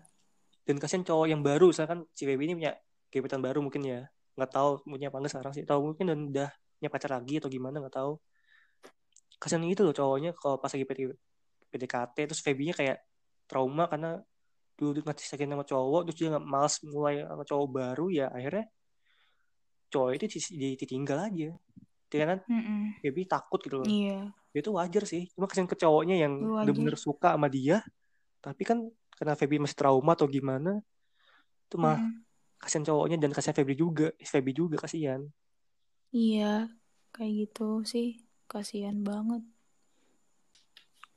Dan 0.62 0.78
kasihan 0.78 1.02
cowok 1.02 1.26
yang 1.26 1.42
baru, 1.42 1.74
misalkan 1.74 2.06
si 2.14 2.22
Feby 2.22 2.46
ini 2.46 2.54
punya 2.54 2.72
gebetan 3.10 3.42
baru 3.42 3.58
mungkin 3.58 3.82
ya. 3.82 4.06
Nggak 4.38 4.50
tahu 4.54 4.70
punya 4.86 5.10
apa 5.10 5.18
enggak 5.18 5.32
sekarang 5.34 5.52
sih. 5.58 5.64
Tahu 5.66 5.80
mungkin 5.82 6.04
dan 6.06 6.18
udah 6.30 6.48
punya 6.78 6.88
pacar 6.88 7.10
lagi 7.18 7.34
atau 7.42 7.50
gimana 7.50 7.82
nggak 7.82 7.94
tahu. 7.98 8.12
Kasihan 9.42 9.66
gitu 9.66 9.82
loh 9.82 9.94
cowoknya 9.94 10.30
kalau 10.38 10.62
pas 10.62 10.70
lagi 10.70 10.86
PD 10.86 11.10
PDKT 11.70 12.16
terus 12.30 12.42
Feby-nya 12.42 12.74
kayak 12.74 12.98
trauma 13.50 13.90
karena 13.90 14.22
dulu 14.78 15.02
nanti 15.02 15.26
sakit 15.26 15.44
sama 15.44 15.66
cowok 15.66 16.00
terus 16.08 16.16
dia 16.16 16.28
nggak 16.32 16.46
malas 16.46 16.74
mulai 16.86 17.20
sama 17.26 17.44
cowok 17.44 17.66
baru 17.68 18.06
ya 18.08 18.26
akhirnya 18.32 18.64
cowok 19.90 20.10
itu 20.16 20.24
di- 20.38 20.56
di- 20.56 20.78
ditinggal 20.78 21.18
aja. 21.26 21.50
Dia 22.10 22.24
kan 22.30 22.40
Mm-mm. 22.50 22.94
Feby 23.02 23.22
takut 23.32 23.60
gitu 23.66 23.76
loh. 23.82 23.92
iya 23.92 24.32
Dia 24.54 24.62
tuh 24.66 24.74
wajar 24.80 25.04
sih. 25.12 25.22
Cuma 25.34 25.46
kasihan 25.50 25.70
ke 25.70 25.76
cowoknya 25.82 26.16
yang 26.24 26.34
bener-bener 26.60 26.96
suka 27.06 27.34
sama 27.36 27.48
dia. 27.52 27.82
Tapi 28.44 28.62
kan 28.68 28.78
karena 29.18 29.34
Feby 29.40 29.56
masih 29.64 29.78
trauma 29.80 30.12
atau 30.16 30.28
gimana. 30.30 30.70
Itu 31.68 31.76
mah 31.84 31.98
Mm-mm. 31.98 32.24
kasihan 32.62 32.84
cowoknya 32.88 33.16
dan 33.22 33.32
kasihan 33.36 33.56
Feby 33.58 33.74
juga. 33.78 34.06
Feby 34.22 34.52
juga 34.56 34.76
kasihan. 34.84 35.22
iya 36.18 36.44
kayak 37.14 37.32
gitu 37.40 37.62
sih 37.92 38.06
kasihan 38.50 38.98
banget 39.08 39.42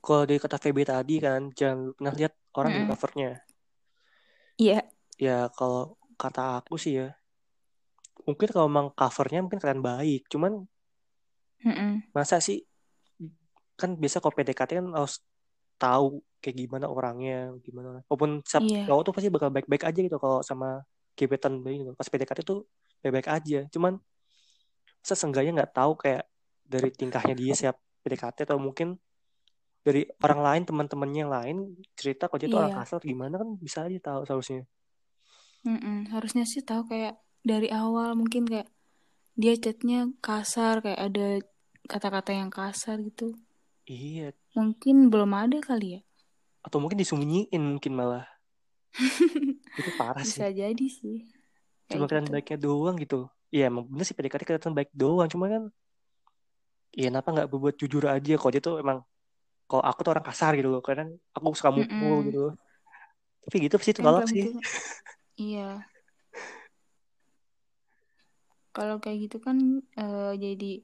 Kalau 0.04 0.22
dari 0.28 0.38
kata 0.44 0.56
Feby 0.62 0.82
tadi 0.92 1.14
kan 1.24 1.42
jangan 1.58 1.78
pernah 1.98 2.14
lihat 2.18 2.32
orang 2.58 2.72
dari 2.78 2.86
Mm-mm. 2.86 2.90
covernya. 2.90 3.30
iya 4.58 4.84
Ya 5.26 5.38
kalau 5.56 5.82
kata 6.22 6.42
aku 6.62 6.74
sih 6.82 6.92
ya. 7.00 7.06
Mungkin 8.26 8.48
kalau 8.54 8.66
memang 8.70 8.88
covernya 9.00 9.38
mungkin 9.44 9.60
kalian 9.62 9.82
baik. 9.90 10.20
Cuman 10.32 10.52
Mm-mm. 11.64 12.04
masa 12.12 12.38
sih 12.38 12.62
kan 13.74 13.96
biasa 13.98 14.22
kalau 14.22 14.34
PDKT 14.36 14.70
kan 14.78 14.86
harus 14.94 15.18
tahu 15.74 16.22
kayak 16.38 16.56
gimana 16.60 16.86
orangnya 16.86 17.50
gimana 17.66 18.04
walaupun 18.06 18.44
siap 18.46 18.62
Iya. 18.62 18.86
cowok 18.86 19.02
tuh 19.02 19.12
pasti 19.16 19.28
bakal 19.32 19.50
baik-baik 19.50 19.82
aja 19.82 19.98
gitu 19.98 20.16
kalau 20.22 20.38
sama 20.46 20.84
gebetan 21.18 21.58
bayi 21.64 21.82
gitu 21.82 21.90
pas 21.98 22.06
PDKT 22.06 22.46
tuh 22.46 22.68
baik-baik 23.02 23.28
aja 23.32 23.66
cuman 23.74 23.98
masa 25.02 25.14
seenggaknya 25.18 25.52
nggak 25.62 25.72
tahu 25.74 25.92
kayak 25.98 26.24
dari 26.64 26.88
tingkahnya 26.94 27.34
dia 27.34 27.52
siap 27.52 27.76
PDKT 28.06 28.46
atau 28.46 28.60
mungkin 28.62 28.96
dari 29.84 30.08
orang 30.24 30.40
lain 30.40 30.62
teman-temannya 30.64 31.20
yang 31.28 31.32
lain 31.32 31.56
cerita 31.92 32.24
kalau 32.30 32.40
dia 32.40 32.48
tuh 32.48 32.60
orang 32.62 32.72
Iya. 32.72 32.78
kasar 32.80 33.00
gimana 33.04 33.34
kan 33.36 33.48
bisa 33.58 33.84
aja 33.84 33.98
tahu 34.00 34.20
seharusnya 34.24 34.62
Mm-mm. 35.64 36.08
harusnya 36.12 36.44
sih 36.44 36.60
tahu 36.64 36.88
kayak 36.88 37.16
dari 37.44 37.68
awal 37.72 38.16
mungkin 38.16 38.44
kayak 38.48 38.68
dia 39.34 39.54
chatnya 39.58 40.08
kasar 40.22 40.80
kayak 40.84 41.00
ada 41.10 41.26
kata-kata 41.84 42.30
yang 42.32 42.48
kasar 42.48 43.00
gitu. 43.00 43.36
Iya. 43.84 44.32
Mungkin 44.56 45.12
belum 45.12 45.30
ada 45.36 45.58
kali 45.60 45.98
ya. 45.98 46.00
Atau 46.64 46.80
mungkin 46.80 46.96
disembunyiin 46.96 47.60
mungkin 47.60 47.92
malah. 47.92 48.24
Itu 49.80 49.90
parah 49.98 50.22
sih. 50.24 50.40
bisa 50.40 50.48
jadi 50.48 50.86
sih. 50.88 51.28
Cuma 51.92 52.08
kayak 52.08 52.08
kelihatan 52.08 52.24
gitu. 52.24 52.34
baiknya 52.34 52.58
doang 52.58 52.96
gitu. 52.96 53.18
Iya 53.54 53.70
emang 53.70 53.84
bener 53.86 54.04
sih 54.08 54.16
PDKT 54.16 54.42
kelihatan 54.48 54.72
baik 54.72 54.90
doang. 54.94 55.28
Cuma 55.28 55.46
kan 55.50 55.62
iya 56.94 57.10
kenapa 57.10 57.28
nggak 57.34 57.48
berbuat 57.52 57.74
jujur 57.76 58.04
aja? 58.08 58.32
Kalau 58.40 58.52
dia 58.54 58.62
tuh 58.62 58.80
emang 58.80 59.04
kalau 59.68 59.82
aku 59.84 60.00
tuh 60.00 60.12
orang 60.16 60.26
kasar 60.26 60.56
gitu 60.56 60.68
loh. 60.72 60.80
Kadang 60.80 61.14
aku 61.36 61.52
suka 61.52 61.70
mukul 61.74 62.24
Mm-mm. 62.24 62.28
gitu. 62.30 62.40
Loh 62.48 62.54
tapi 63.44 63.68
gitu 63.68 63.76
kan 63.76 63.84
tolak 64.00 64.24
kalau 64.24 64.32
sih. 64.32 64.40
gitu. 64.40 64.58
Iya. 65.36 65.68
Kalau 68.74 68.98
kayak 68.98 69.30
gitu 69.30 69.38
kan 69.38 69.56
eh, 69.94 70.32
jadi 70.34 70.82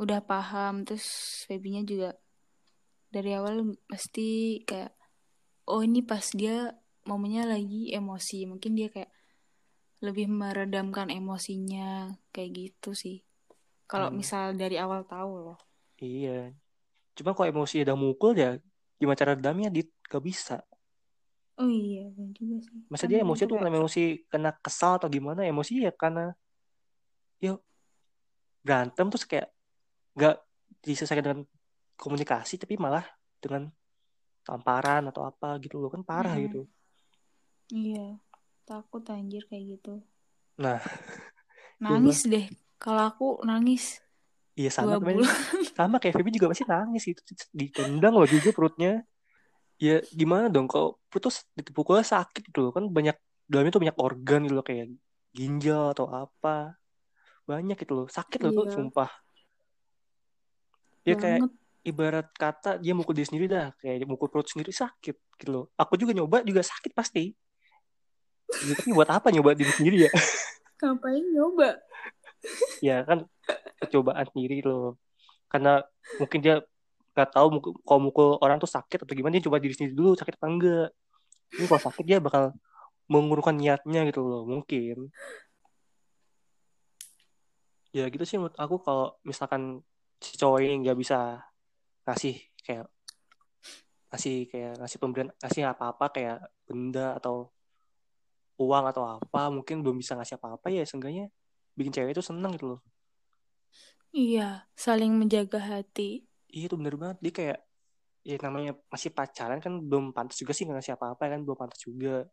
udah 0.00 0.20
paham 0.24 0.88
terus 0.88 1.06
Febinya 1.46 1.84
juga 1.84 2.16
dari 3.12 3.36
awal 3.36 3.76
pasti 3.84 4.60
kayak 4.64 4.96
oh 5.68 5.84
ini 5.84 6.00
pas 6.00 6.24
dia 6.32 6.72
momennya 7.04 7.44
lagi 7.50 7.92
emosi. 7.92 8.48
Mungkin 8.48 8.72
dia 8.78 8.88
kayak 8.88 9.10
lebih 10.02 10.26
meredamkan 10.26 11.12
emosinya 11.12 12.16
kayak 12.34 12.50
gitu 12.56 12.96
sih. 12.96 13.22
Kalau 13.86 14.08
Hmm. 14.10 14.18
misal 14.18 14.56
dari 14.56 14.80
awal 14.80 15.04
tahu 15.04 15.32
loh. 15.52 15.58
Iya. 16.00 16.50
Cuma 17.14 17.36
kalau 17.36 17.52
emosi 17.52 17.84
udah 17.84 17.94
mukul 17.94 18.32
ya 18.34 18.56
gimana 18.98 19.18
cara 19.18 19.36
redamnya 19.36 19.68
dit? 19.68 19.92
Gak 20.08 20.24
bisa. 20.24 20.64
Oh 21.60 21.68
iya 21.68 22.08
juga 22.32 22.64
sih. 22.64 22.80
Masa 22.88 23.04
dia 23.06 23.20
emosi 23.20 23.44
tuh 23.44 23.60
karena 23.60 23.76
emosi 23.78 24.24
kena 24.26 24.56
kesal 24.58 24.96
atau 24.98 25.12
gimana? 25.12 25.44
Emosi 25.44 25.84
ya 25.84 25.92
karena 25.92 26.32
yuk 27.42 27.60
berantem 28.62 29.06
terus 29.10 29.26
kayak 29.26 29.50
gak 30.16 30.36
diselesaikan 30.84 31.24
dengan 31.26 31.40
komunikasi 31.96 32.54
tapi 32.62 32.74
malah 32.80 33.04
dengan 33.42 33.68
tamparan 34.46 35.02
atau 35.10 35.22
apa 35.30 35.58
gitu 35.64 35.76
loh. 35.82 35.90
Kan 35.94 36.02
parah 36.04 36.34
Mm-mm. 36.34 36.44
gitu. 36.46 36.66
Iya 37.80 38.06
takut 38.68 39.02
anjir 39.16 39.42
kayak 39.50 39.64
gitu. 39.72 39.92
Nah 40.58 40.80
nangis 41.84 42.18
deh 42.32 42.46
kalau 42.82 43.02
aku 43.10 43.26
nangis. 43.48 43.84
Iya 44.58 44.68
sama 44.68 44.96
bulan. 45.00 45.24
Sama 45.78 45.96
kayak 46.00 46.14
Feby 46.20 46.30
juga 46.36 46.52
pasti 46.52 46.64
nangis 46.68 47.04
itu 47.08 47.20
ditendang 47.56 48.12
loh 48.18 48.28
juga 48.28 48.52
perutnya. 48.56 48.90
Ya 49.80 49.98
gimana 50.20 50.46
dong 50.54 50.66
kalau 50.72 50.88
putus 51.12 51.34
dipukulnya 51.58 52.04
sakit 52.14 52.42
gitu 52.48 52.58
loh. 52.68 52.72
Kan 52.76 52.84
banyak 52.96 53.16
dalamnya 53.50 53.72
tuh 53.76 53.82
banyak 53.84 53.98
organ 54.06 54.40
gitu 54.46 54.54
loh 54.58 54.66
kayak 54.68 54.86
ginjal 55.36 55.84
atau 55.94 56.06
apa. 56.12 56.76
Banyak 57.50 57.76
gitu 57.82 57.92
loh. 57.98 58.06
Sakit 58.16 58.38
loh 58.44 58.52
tuh 58.58 58.64
Iya. 58.64 58.74
sumpah 58.76 59.10
ya 61.02 61.14
kayak 61.18 61.40
ibarat 61.82 62.30
kata 62.38 62.78
dia 62.78 62.94
mukul 62.94 63.14
diri 63.14 63.26
sendiri 63.26 63.50
dah 63.50 63.74
kayak 63.82 64.02
dia 64.02 64.08
mukul 64.08 64.30
perut 64.30 64.46
sendiri 64.46 64.70
sakit 64.70 65.16
gitu 65.38 65.50
loh. 65.50 65.64
Aku 65.74 65.98
juga 65.98 66.14
nyoba 66.14 66.46
juga 66.46 66.62
sakit 66.62 66.94
pasti. 66.94 67.34
Ya, 68.52 68.72
tapi 68.78 68.90
buat 68.92 69.10
apa 69.10 69.32
nyoba 69.34 69.56
diri 69.56 69.72
sendiri 69.74 70.06
ya? 70.06 70.10
Ngapain 70.82 71.24
nyoba? 71.34 71.78
Ya 72.82 73.02
kan 73.06 73.26
percobaan 73.82 74.26
sendiri 74.30 74.62
loh. 74.62 74.98
Karena 75.50 75.82
mungkin 76.18 76.38
dia 76.42 76.62
nggak 77.12 77.28
tahu 77.28 77.46
mukul, 77.60 77.72
kalau 77.84 78.00
mukul 78.00 78.28
orang 78.40 78.56
tuh 78.62 78.70
sakit 78.70 79.04
atau 79.04 79.12
gimana 79.12 79.36
dia 79.36 79.44
coba 79.44 79.60
diri 79.60 79.74
sendiri 79.74 79.94
dulu 79.94 80.14
sakit 80.14 80.38
apa 80.38 80.46
enggak. 80.48 80.88
Ini 81.58 81.66
kalau 81.68 81.82
sakit 81.82 82.04
dia 82.06 82.18
bakal 82.22 82.54
mengurungkan 83.10 83.58
niatnya 83.58 84.06
gitu 84.08 84.22
loh 84.22 84.42
mungkin. 84.46 85.10
Ya 87.92 88.08
gitu 88.08 88.24
sih 88.24 88.40
menurut 88.40 88.56
aku 88.56 88.80
kalau 88.80 89.20
misalkan 89.26 89.84
si 90.22 90.38
cowok 90.38 90.58
ini 90.62 90.74
nggak 90.86 90.98
bisa 90.98 91.42
ngasih 92.06 92.38
kayak 92.62 92.86
ngasih 94.12 94.36
kayak 94.46 94.72
ngasih 94.78 94.98
pemberian 95.02 95.28
ngasih 95.42 95.62
apa-apa 95.66 96.06
kayak 96.14 96.38
benda 96.68 97.16
atau 97.18 97.50
uang 98.60 98.84
atau 98.86 99.02
apa 99.08 99.50
mungkin 99.50 99.82
belum 99.82 99.98
bisa 99.98 100.14
ngasih 100.14 100.38
apa-apa 100.38 100.70
ya 100.70 100.86
seenggaknya 100.86 101.26
bikin 101.74 101.90
cewek 101.90 102.12
itu 102.14 102.22
seneng 102.22 102.54
gitu 102.54 102.76
loh. 102.76 102.80
Iya 104.12 104.68
saling 104.76 105.16
menjaga 105.16 105.58
hati. 105.58 106.28
Iya 106.52 106.68
itu 106.68 106.76
bener 106.76 106.94
banget. 107.00 107.18
Dia 107.24 107.32
kayak 107.32 107.58
ya 108.22 108.36
namanya 108.38 108.72
masih 108.86 109.10
pacaran 109.10 109.58
kan 109.58 109.82
belum 109.82 110.14
pantas 110.14 110.38
juga 110.38 110.52
sih 110.54 110.68
ngasih 110.68 110.94
apa-apa 110.94 111.32
kan 111.32 111.40
belum 111.42 111.56
pantas 111.56 111.80
juga. 111.80 112.28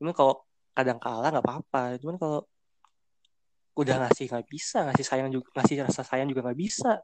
Cuman 0.00 0.16
kalau 0.16 0.42
kadang 0.72 0.96
kala 0.96 1.28
nggak 1.28 1.44
apa-apa. 1.44 2.00
Cuman 2.00 2.16
kalau 2.16 2.40
udah 3.76 4.08
ngasih 4.08 4.26
nggak 4.32 4.48
bisa 4.48 4.88
ngasih 4.88 5.06
sayang 5.06 5.28
juga 5.30 5.46
ngasih 5.56 5.76
rasa 5.86 6.02
sayang 6.02 6.28
juga 6.28 6.42
nggak 6.48 6.58
bisa 6.58 7.00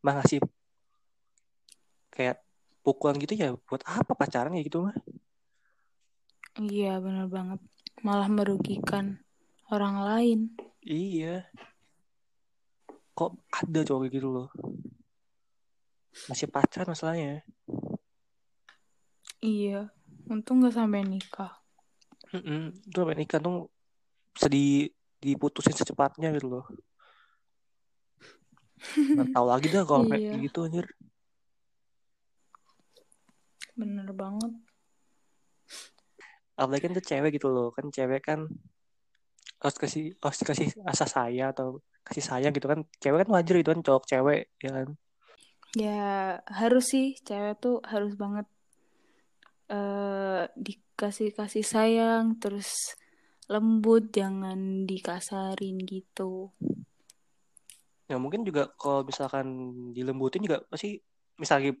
mah 0.00 0.20
ngasih 0.20 0.40
kayak 2.10 2.40
pukulan 2.80 3.16
gitu 3.20 3.36
ya 3.36 3.52
buat 3.68 3.84
apa 3.84 4.12
pacaran 4.16 4.56
ya 4.56 4.62
gitu 4.64 4.88
mah? 4.88 4.96
Iya 6.58 6.98
benar 6.98 7.28
banget. 7.28 7.60
Malah 8.02 8.28
merugikan 8.32 9.20
orang 9.70 9.96
lain. 10.02 10.38
Iya. 10.82 11.46
Kok 13.14 13.36
ada 13.52 13.80
cowok 13.84 14.08
gitu 14.08 14.28
loh? 14.32 14.48
Masih 16.26 16.48
pacaran 16.48 16.90
masalahnya. 16.90 17.44
Iya. 19.44 19.92
Untung 20.26 20.64
nggak 20.64 20.74
sampai 20.74 21.04
nikah. 21.04 21.60
Mm 22.30 22.42
-mm. 22.42 22.62
itu 22.86 22.96
sampai 22.96 23.16
nikah 23.18 23.40
tuh 23.42 23.66
sedih 24.38 24.94
diputusin 25.20 25.76
secepatnya 25.76 26.32
gitu 26.32 26.48
loh 26.48 26.64
nggak 28.96 29.28
tahu 29.32 29.46
lagi 29.46 29.66
dah 29.68 29.84
kalau 29.84 30.04
kayak 30.08 30.22
Iya. 30.22 30.34
gitu 30.44 30.58
anjir. 30.66 30.86
Bener 33.76 34.08
banget. 34.12 34.52
Apalagi 36.56 36.82
kan 36.84 36.92
tuh 36.96 37.04
cewek 37.04 37.30
gitu 37.40 37.48
loh. 37.48 37.72
Kan 37.72 37.88
cewek 37.88 38.20
kan 38.24 38.44
harus 39.60 39.76
kasih 39.76 40.16
harus 40.20 40.38
dikasih 40.40 40.68
rasa 40.84 41.04
sayang 41.04 41.52
atau 41.52 41.84
kasih 42.00 42.24
sayang 42.24 42.52
gitu 42.56 42.64
kan 42.64 42.80
cewek 42.96 43.24
kan 43.24 43.30
wajar 43.32 43.54
gitu 43.60 43.70
kan 43.76 43.82
cowok 43.84 44.04
cewek 44.08 44.40
ya 44.60 44.70
kan? 44.72 44.88
Ya 45.76 46.00
harus 46.48 46.92
sih. 46.92 47.16
Cewek 47.24 47.60
tuh 47.60 47.80
harus 47.84 48.16
banget 48.16 48.48
eh 49.70 50.50
dikasih 50.58 51.30
kasih 51.30 51.62
sayang 51.62 52.42
terus 52.42 52.98
lembut 53.46 54.10
jangan 54.10 54.82
dikasarin 54.82 55.78
gitu 55.86 56.50
ya 58.10 58.18
mungkin 58.18 58.42
juga 58.42 58.66
kalau 58.74 59.06
misalkan 59.06 59.46
dilembutin 59.94 60.42
juga 60.42 60.66
pasti 60.66 60.98
misalnya 61.38 61.78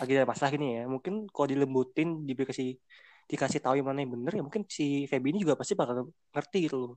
lagi 0.00 0.12
ada 0.16 0.24
masalah 0.24 0.50
gini 0.56 0.80
ya 0.80 0.84
mungkin 0.88 1.28
kalau 1.28 1.52
dilembutin 1.52 2.24
dikasih 2.24 2.80
dikasih 3.28 3.60
tahu 3.60 3.76
yang 3.76 3.86
mana 3.86 4.00
yang 4.00 4.16
bener 4.16 4.32
ya 4.40 4.42
mungkin 4.42 4.64
si 4.64 5.04
Feby 5.04 5.36
ini 5.36 5.44
juga 5.44 5.58
pasti 5.58 5.76
bakal 5.76 6.08
ngerti 6.32 6.58
gitu 6.70 6.76
loh. 6.80 6.94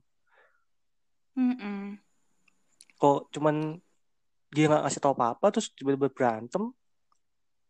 Mm-mm. 1.30 1.94
kok 3.00 3.30
cuman 3.32 3.78
dia 4.50 4.66
nggak 4.66 4.82
ngasih 4.82 5.00
tahu 5.00 5.14
apa-apa 5.14 5.46
terus 5.54 5.70
tiba-tiba 5.72 6.10
berantem 6.10 6.74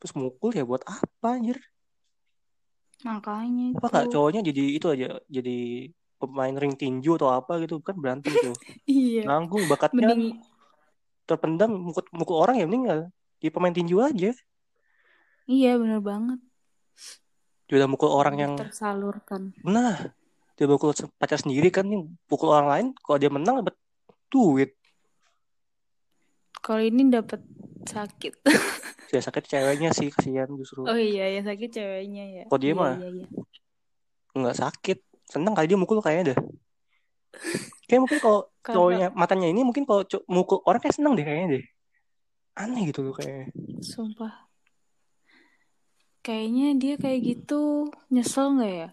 terus 0.00 0.16
mukul 0.16 0.50
ya 0.56 0.64
buat 0.64 0.80
apa 0.88 1.36
anjir? 1.36 1.60
Makanya 3.04 3.76
apa 3.76 3.86
nggak 3.92 4.08
cowoknya 4.16 4.40
jadi 4.48 4.64
itu 4.80 4.86
aja 4.88 5.08
jadi 5.28 5.58
pemain 6.16 6.56
ring 6.56 6.76
tinju 6.76 7.20
atau 7.20 7.32
apa 7.32 7.60
gitu 7.64 7.84
kan 7.84 7.96
berantem 7.96 8.32
tuh. 8.32 8.56
Iya. 8.88 9.28
Nanggung 9.28 9.68
bakatnya. 9.68 10.12
Mending 10.12 10.40
terpendam 11.30 11.70
mukul, 11.70 12.02
mukul 12.10 12.36
orang 12.42 12.58
ya 12.58 12.66
mending 12.66 13.06
di 13.38 13.48
pemain 13.48 13.70
tinju 13.70 14.02
aja. 14.02 14.34
Iya 15.46 15.78
bener 15.78 16.02
banget. 16.02 16.42
Dia 17.70 17.74
udah 17.78 17.88
mukul 17.88 18.10
orang 18.10 18.36
yang 18.38 18.52
tersalurkan. 18.58 19.54
Nah 19.62 20.10
dia 20.58 20.66
mukul 20.66 20.90
pacar 21.16 21.38
sendiri 21.38 21.70
kan 21.70 21.86
nih 21.86 22.02
pukul 22.26 22.50
orang 22.50 22.68
lain. 22.68 22.86
Kalau 22.98 23.18
dia 23.22 23.30
menang 23.30 23.62
dapat 23.62 23.78
duit. 24.26 24.74
Kalau 26.58 26.82
ini 26.82 27.06
dapat 27.06 27.40
sakit. 27.86 28.34
Ya 29.10 29.18
sakit 29.18 29.42
ceweknya 29.42 29.90
sih 29.90 30.06
kasihan 30.14 30.46
justru. 30.54 30.86
Oh 30.86 30.94
iya 30.94 31.34
yang 31.34 31.42
sakit 31.42 31.66
ceweknya 31.74 32.24
ya. 32.30 32.44
Kok 32.46 32.62
dia 32.62 32.70
iya, 32.70 32.78
mah? 32.78 32.94
iya, 32.94 33.08
iya. 33.10 33.26
nggak 34.38 34.54
sakit. 34.54 35.02
Seneng 35.26 35.50
kali 35.50 35.66
dia 35.66 35.74
mukul 35.74 35.98
kayaknya 35.98 36.30
dah 36.30 36.38
kayak 37.86 38.00
mungkin 38.06 38.18
kalau 38.22 38.40
cowoknya 38.62 39.08
matanya 39.14 39.48
ini 39.50 39.60
mungkin 39.66 39.82
kalau 39.82 40.02
co- 40.06 40.24
mukul 40.30 40.62
orang 40.66 40.80
kayak 40.82 40.94
seneng 40.94 41.18
deh 41.18 41.24
kayaknya 41.26 41.48
deh. 41.58 41.64
Aneh 42.58 42.82
gitu 42.90 43.00
loh 43.06 43.14
kayaknya. 43.14 43.50
Sumpah. 43.82 44.46
Kayaknya 46.20 46.68
dia 46.76 46.94
kayak 47.00 47.20
gitu 47.24 47.88
nyesel 48.12 48.60
nggak 48.60 48.72
ya? 48.72 48.88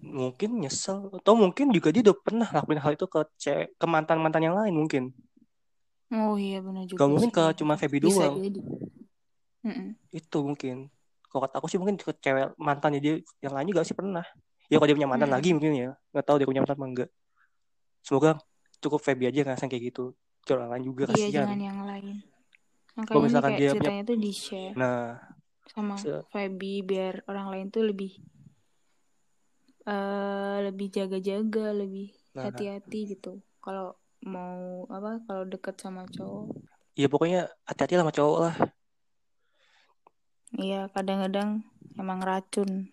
Mungkin 0.00 0.62
nyesel. 0.62 1.10
Atau 1.20 1.34
mungkin 1.34 1.74
juga 1.74 1.90
dia 1.90 2.00
udah 2.06 2.16
pernah 2.16 2.48
lakuin 2.48 2.80
hal 2.80 2.94
itu 2.94 3.06
ke 3.10 3.20
ce- 3.36 3.68
ke 3.74 3.86
mantan 3.90 4.22
mantan 4.22 4.46
yang 4.46 4.56
lain 4.56 4.72
mungkin. 4.72 5.10
Oh 6.10 6.34
iya 6.34 6.58
benar 6.58 6.86
juga 6.90 7.06
gak 7.06 7.10
mungkin 7.10 7.30
ke 7.30 7.42
cuma 7.58 7.74
Feby 7.78 7.98
bisa 8.02 8.26
doang. 8.30 8.34
jadi. 8.42 8.60
Itu 10.10 10.38
mungkin. 10.42 10.90
Kalau 11.30 11.46
kata 11.46 11.62
aku 11.62 11.66
sih 11.70 11.78
mungkin 11.78 11.94
ke 11.98 12.10
cewek 12.18 12.54
mantannya 12.58 12.98
dia 12.98 13.14
yang 13.38 13.54
lain 13.54 13.70
juga 13.70 13.86
sih 13.86 13.94
pernah 13.94 14.26
ya 14.70 14.78
kalau 14.78 14.86
dia 14.86 14.96
punya 14.96 15.10
mantan 15.10 15.28
Hmm. 15.28 15.36
lagi 15.36 15.50
mungkin 15.50 15.72
ya. 15.74 15.90
Nggak 16.10 16.24
tahu 16.24 16.36
dia 16.38 16.46
punya 16.46 16.60
mantan 16.62 16.76
apa 16.76 16.86
enggak. 16.86 17.10
Semoga 18.00 18.30
cukup 18.78 19.00
Feby 19.02 19.24
aja 19.26 19.42
ngerasain 19.42 19.68
kayak 19.68 19.84
gitu. 19.90 20.14
Orang 20.48 20.70
lain 20.70 20.84
juga 20.84 21.04
iya 21.04 21.12
kasihan. 21.28 21.44
jangan 21.44 21.60
yang 21.60 21.80
lain. 21.84 22.16
Kalau 22.90 22.96
makanya 22.96 23.12
nih 23.12 23.24
misalkan 23.26 23.52
dia 23.52 23.58
punya- 23.60 23.74
ceritanya 23.76 24.02
tuh 24.04 24.18
di 24.18 24.30
share 24.30 24.74
nah 24.74 25.02
sama 25.68 25.94
se- 25.96 26.24
Feby 26.28 26.72
biar 26.82 27.14
orang 27.24 27.46
lain 27.48 27.66
tuh 27.68 27.82
lebih 27.82 28.12
eh 29.82 30.56
lebih 30.62 30.88
jaga-jaga 30.88 31.72
lebih 31.72 32.12
Nah. 32.30 32.46
hati-hati 32.46 33.00
gitu. 33.10 33.40
Kalau 33.58 33.94
mau 34.22 34.84
apa 34.86 35.18
kalau 35.24 35.44
deket 35.44 35.76
sama 35.76 36.04
cowok. 36.06 36.52
Ya 36.94 37.06
pokoknya 37.06 37.40
hati-hati 37.64 37.96
sama 37.96 38.12
cowok 38.12 38.38
lah. 38.40 38.54
Iya 40.52 40.90
kadang-kadang 40.90 41.62
emang 41.94 42.20
racun 42.20 42.90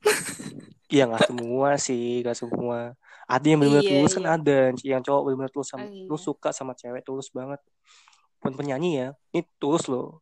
Iya 0.92 1.02
nggak 1.08 1.24
semua 1.32 1.68
sih, 1.80 2.20
nggak 2.22 2.36
semua. 2.38 2.78
Ada 3.24 3.46
yang 3.48 3.58
benar-benar 3.64 3.84
Iya, 3.88 3.92
tulus 3.96 4.12
kan 4.12 4.24
iya. 4.24 4.34
ada, 4.36 4.58
yang 4.84 5.02
cowok 5.02 5.22
benar-benar 5.24 5.52
tulus 5.54 5.68
sama, 5.72 5.84
Oh, 5.88 5.92
iya. 5.92 6.06
lu 6.10 6.16
suka 6.20 6.48
sama 6.52 6.72
cewek 6.76 7.02
tulus 7.08 7.28
banget. 7.32 7.60
Pun 8.40 8.52
penyanyi 8.52 8.90
ya, 9.00 9.08
ini 9.32 9.42
tulus 9.56 9.88
loh. 9.88 10.20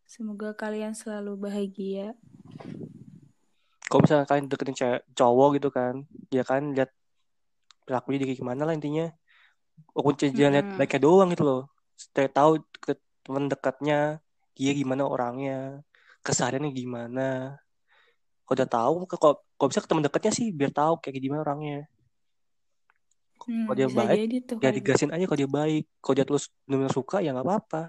Semoga 0.03 0.51
kalian 0.59 0.99
selalu 0.99 1.47
bahagia. 1.47 2.19
Kalau 3.87 4.03
misalnya 4.03 4.27
kalian 4.27 4.51
deketin 4.51 4.75
cewek, 4.75 5.07
cowok 5.15 5.63
gitu 5.63 5.71
kan, 5.71 6.11
ya 6.35 6.43
kan 6.43 6.75
lihat 6.75 6.91
perilakunya 7.87 8.19
dia 8.19 8.35
kayak 8.35 8.41
gimana 8.43 8.67
lah 8.67 8.75
intinya. 8.75 9.15
Jangan 10.37 10.53
lihat 10.55 10.67
Mm-mm. 10.67 10.79
baiknya 10.79 11.01
doang 11.07 11.29
gitu 11.35 11.45
loh. 11.49 11.61
Saya 11.99 12.29
tahu 12.31 12.51
ke 12.85 12.93
teman 13.25 13.45
dekatnya 13.53 14.23
dia 14.57 14.71
gimana 14.81 15.03
orangnya, 15.07 15.83
kesehariannya 16.27 16.71
gimana. 16.75 17.59
Kalau 18.47 18.57
udah 18.59 18.69
tahu, 18.77 18.95
kalau 19.11 19.35
kalau 19.59 19.69
bisa 19.71 19.81
ke 19.85 19.89
teman 19.91 20.05
dekatnya 20.07 20.33
sih 20.39 20.47
biar 20.59 20.71
tahu 20.73 20.95
kayak 21.03 21.21
gimana 21.25 21.43
orangnya. 21.47 21.79
hmm, 23.49 23.65
kalau 23.69 23.77
dia 23.77 23.89
baik 23.91 24.21
ya 24.65 24.71
digasin 24.73 25.11
aja 25.15 25.25
kalau 25.29 25.41
dia 25.43 25.51
baik 25.51 25.85
kalau 26.03 26.15
dia 26.17 26.27
terus 26.27 26.45
benar 26.67 26.91
suka 26.93 27.21
ya 27.21 27.31
nggak 27.37 27.47
apa-apa 27.47 27.83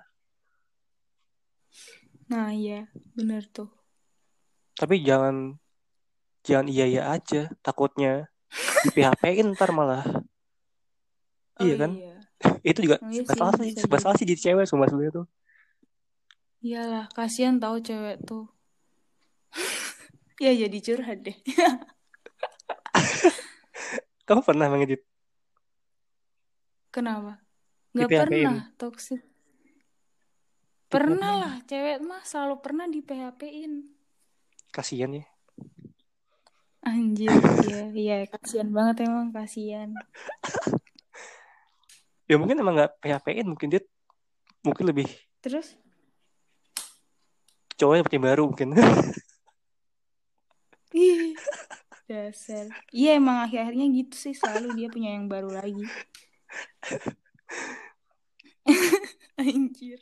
nah 2.30 2.54
iya 2.54 2.86
benar 3.18 3.44
tuh 3.50 3.70
tapi 4.80 5.02
jangan 5.08 5.58
jangan 6.46 6.68
iya 6.72 6.86
iya 6.88 7.04
aja 7.16 7.50
takutnya 7.66 8.30
di 8.84 8.90
PHP 8.96 9.24
ntar 9.54 9.70
malah 9.76 10.04
oh, 11.60 11.66
iya 11.68 11.76
kan? 11.76 11.92
iya. 11.94 12.16
itu 12.72 12.80
juga 12.88 12.98
oh, 13.04 13.12
iya 13.12 13.22
sih 13.60 13.76
sebesar 13.76 14.16
sih 14.16 14.24
di 14.24 14.40
cewek 14.40 14.64
semua 14.64 14.88
sebenarnya 14.88 15.24
tuh. 15.24 15.28
Iyalah 16.64 17.12
kasihan 17.12 17.60
tahu 17.60 17.84
cewek 17.84 18.24
tuh. 18.24 18.48
Ya 20.40 20.56
jadi 20.56 20.80
curhat 20.80 21.20
deh. 21.20 21.36
Kamu 24.24 24.40
pernah 24.40 24.72
mengedit 24.72 25.04
kenapa? 26.96 27.44
Nggak 27.92 28.08
pernah 28.08 28.72
toxic. 28.80 29.20
Pernah 30.90 31.34
lah 31.44 31.54
cewek 31.70 32.02
mah 32.02 32.24
selalu 32.26 32.56
pernah 32.64 32.88
di 32.88 33.04
PHP-in 33.04 34.00
kasihan 34.70 35.12
ya. 35.14 35.26
Anjir 36.86 37.30
iya 37.68 37.92
iya 37.92 38.18
kasihan 38.26 38.72
banget 38.72 39.06
emang 39.06 39.36
kasihan 39.36 39.92
ya 42.30 42.38
mungkin 42.38 42.62
emang 42.62 42.78
nggak 42.78 43.02
PHP-in 43.02 43.48
mungkin 43.50 43.68
dia 43.74 43.82
mungkin 44.62 44.86
lebih 44.86 45.10
terus 45.42 45.74
cowoknya 47.82 48.06
punya 48.06 48.22
baru 48.22 48.44
mungkin 48.46 48.78
Ih, 50.90 51.38
dasar. 52.10 52.66
Iya 52.90 53.22
emang 53.22 53.46
akhir-akhirnya 53.46 53.86
gitu 53.94 54.18
sih 54.18 54.34
selalu 54.34 54.74
dia 54.74 54.90
punya 54.90 55.14
yang 55.14 55.30
baru 55.30 55.54
lagi. 55.54 55.86
Anjir. 59.38 60.02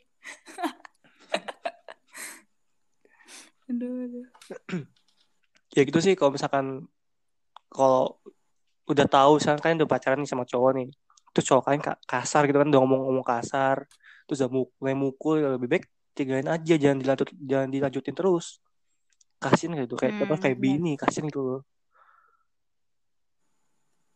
aduh, 3.68 4.08
aduh. 4.08 4.28
ya 5.76 5.84
gitu 5.84 6.00
sih 6.00 6.16
kalau 6.16 6.32
misalkan 6.32 6.88
kalau 7.68 8.16
udah 8.88 9.04
tahu 9.12 9.44
misalkan 9.44 9.60
kalian 9.60 9.84
udah 9.84 9.92
pacaran 9.92 10.24
nih 10.24 10.32
sama 10.32 10.48
cowok 10.48 10.72
nih 10.80 10.88
terus 11.36 11.46
cowok 11.48 11.64
kalian 11.70 11.84
kasar 12.06 12.42
gitu 12.50 12.58
kan 12.58 12.68
udah 12.72 12.82
ngomong-ngomong 12.82 13.26
kasar 13.26 13.86
terus 14.28 14.44
udah 14.44 14.52
mulai 14.52 14.96
mukul 14.96 15.40
ya 15.40 15.56
lebih 15.56 15.72
baik 15.72 15.86
tinggalin 16.18 16.50
aja 16.50 16.74
jangan 16.76 16.98
dilanjut 16.98 17.30
jangan 17.38 17.70
dilanjutin 17.70 18.16
terus. 18.18 18.60
Kasihin 19.38 19.78
gitu 19.86 19.94
kayak 19.94 20.18
hmm, 20.18 20.26
apa 20.26 20.36
kayak 20.42 20.58
bini 20.58 20.98
kasihin 20.98 21.30
gitu 21.30 21.42
loh. 21.46 21.62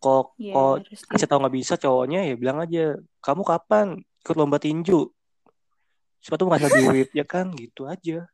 Kok 0.02 0.34
yeah, 0.42 0.58
kok 0.58 0.76
kasih 1.14 1.28
tahu 1.30 1.40
nggak 1.46 1.56
bisa 1.56 1.74
cowoknya 1.78 2.26
ya 2.26 2.34
bilang 2.34 2.58
aja 2.58 2.98
kamu 3.22 3.46
kapan 3.46 3.88
ikut 4.26 4.36
lomba 4.36 4.58
tinju? 4.58 5.14
Siapa 6.26 6.36
tuh 6.42 6.50
ngasih 6.50 6.70
duit 6.90 7.10
ya 7.14 7.24
kan? 7.24 7.54
Gitu 7.54 7.86
aja. 7.86 8.26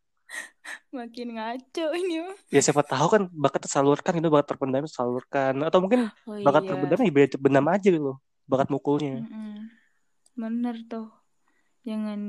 Makin 0.91 1.39
ngaco 1.39 1.85
ini 1.95 2.19
ya 2.51 2.59
siapa 2.59 2.83
tahu 2.83 3.07
kan 3.07 3.21
bakat 3.31 3.63
tersalurkan 3.63 4.15
itu 4.15 4.31
bakat 4.31 4.55
terpendam 4.55 4.87
tersalurkan. 4.87 5.53
Atau 5.67 5.83
mungkin 5.83 6.07
oh, 6.23 6.39
bakat 6.39 6.63
iya. 6.63 6.69
terpendam 6.71 6.99
ya 7.03 7.27
terpendam 7.27 7.65
aja 7.67 7.87
gitu 7.91 8.15
loh 8.15 8.17
bakat 8.47 8.67
mukulnya 8.71 9.21
mm 9.21 9.27
-mm. 9.27 9.55
bener 10.39 10.75
tuh 10.87 11.11
jangan 11.83 12.19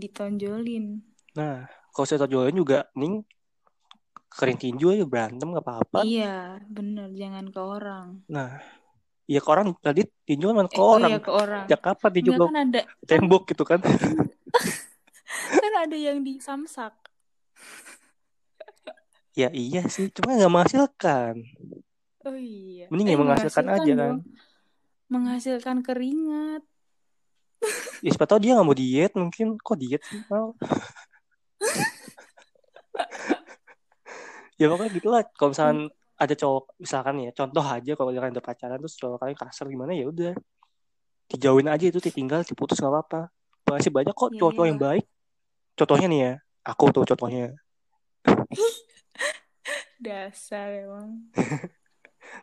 ditonjolin 0.00 1.04
nah 1.36 1.68
kalau 1.92 2.06
saya 2.08 2.24
tonjolin 2.24 2.56
juga 2.56 2.88
nih 2.96 3.22
kering 4.28 4.58
tinju 4.60 4.92
aja 4.92 5.04
berantem 5.08 5.48
gak 5.52 5.64
apa-apa 5.64 6.04
iya 6.04 6.60
bener 6.68 7.12
jangan 7.16 7.48
ke 7.48 7.60
orang 7.60 8.20
nah 8.28 8.60
Iya 9.28 9.44
ke 9.44 9.48
orang 9.52 9.76
tadi 9.84 10.08
tinju 10.24 10.56
kan 10.56 10.64
ke 10.72 10.80
eh, 10.80 10.88
orang. 10.88 11.04
Oh 11.04 11.12
iya 11.12 11.20
ke 11.20 11.30
orang. 11.36 11.64
Ya 11.68 11.76
kapan 11.76 12.10
tinju 12.16 12.30
kan 12.32 12.56
ada 12.64 12.80
tembok 13.04 13.42
gitu 13.52 13.60
kan. 13.68 13.84
kan 15.62 15.74
ada 15.84 15.96
yang 15.96 16.24
di 16.24 16.40
samsak. 16.40 16.96
ya 19.36 19.52
iya 19.54 19.84
sih, 19.86 20.08
cuma 20.10 20.34
nggak 20.34 20.48
menghasilkan. 20.50 21.44
Oh 22.24 22.34
iya. 22.34 22.88
Mending 22.88 23.12
eh, 23.12 23.20
menghasilkan, 23.20 23.68
menghasilkan 23.68 23.84
aja 23.84 23.92
kan. 24.00 24.14
Menghasilkan 25.08 25.80
keringat. 25.80 26.62
ya 27.98 28.14
siapa 28.14 28.30
tahu 28.30 28.38
dia 28.38 28.54
nggak 28.54 28.68
mau 28.68 28.76
diet 28.76 29.12
mungkin. 29.16 29.56
Kok 29.58 29.76
diet 29.80 30.02
sih? 30.04 30.20
Mau. 30.28 30.54
ya 34.60 34.66
pokoknya 34.68 34.90
gitulah. 34.92 35.22
Kalau 35.34 35.50
misalkan 35.50 35.78
hmm. 35.88 36.22
ada 36.22 36.34
cowok 36.36 36.64
misalkan 36.78 37.14
ya 37.24 37.30
contoh 37.32 37.64
aja 37.64 37.92
kalau 37.96 38.10
kalian 38.12 38.34
udah 38.36 38.44
pacaran 38.44 38.78
terus 38.78 38.94
cowok 39.00 39.18
kalian 39.24 39.38
kasar 39.40 39.66
gimana? 39.66 39.92
Ya 39.96 40.06
udah. 40.06 40.32
Dijauhin 41.28 41.68
aja 41.68 41.84
itu 41.88 42.00
ditinggal 42.00 42.44
diputus 42.44 42.78
nggak 42.78 42.92
apa-apa. 42.92 43.20
Masih 43.68 43.92
banyak 43.92 44.14
kok 44.16 44.32
iya, 44.32 44.38
cowok-cowok 44.40 44.68
yang 44.68 44.80
baik. 44.80 45.04
Contohnya 45.76 46.06
nih 46.08 46.20
ya 46.20 46.32
aku 46.68 46.84
tuh 46.92 47.04
contohnya. 47.08 47.56
Dasar 50.04 50.68
emang. 50.84 51.26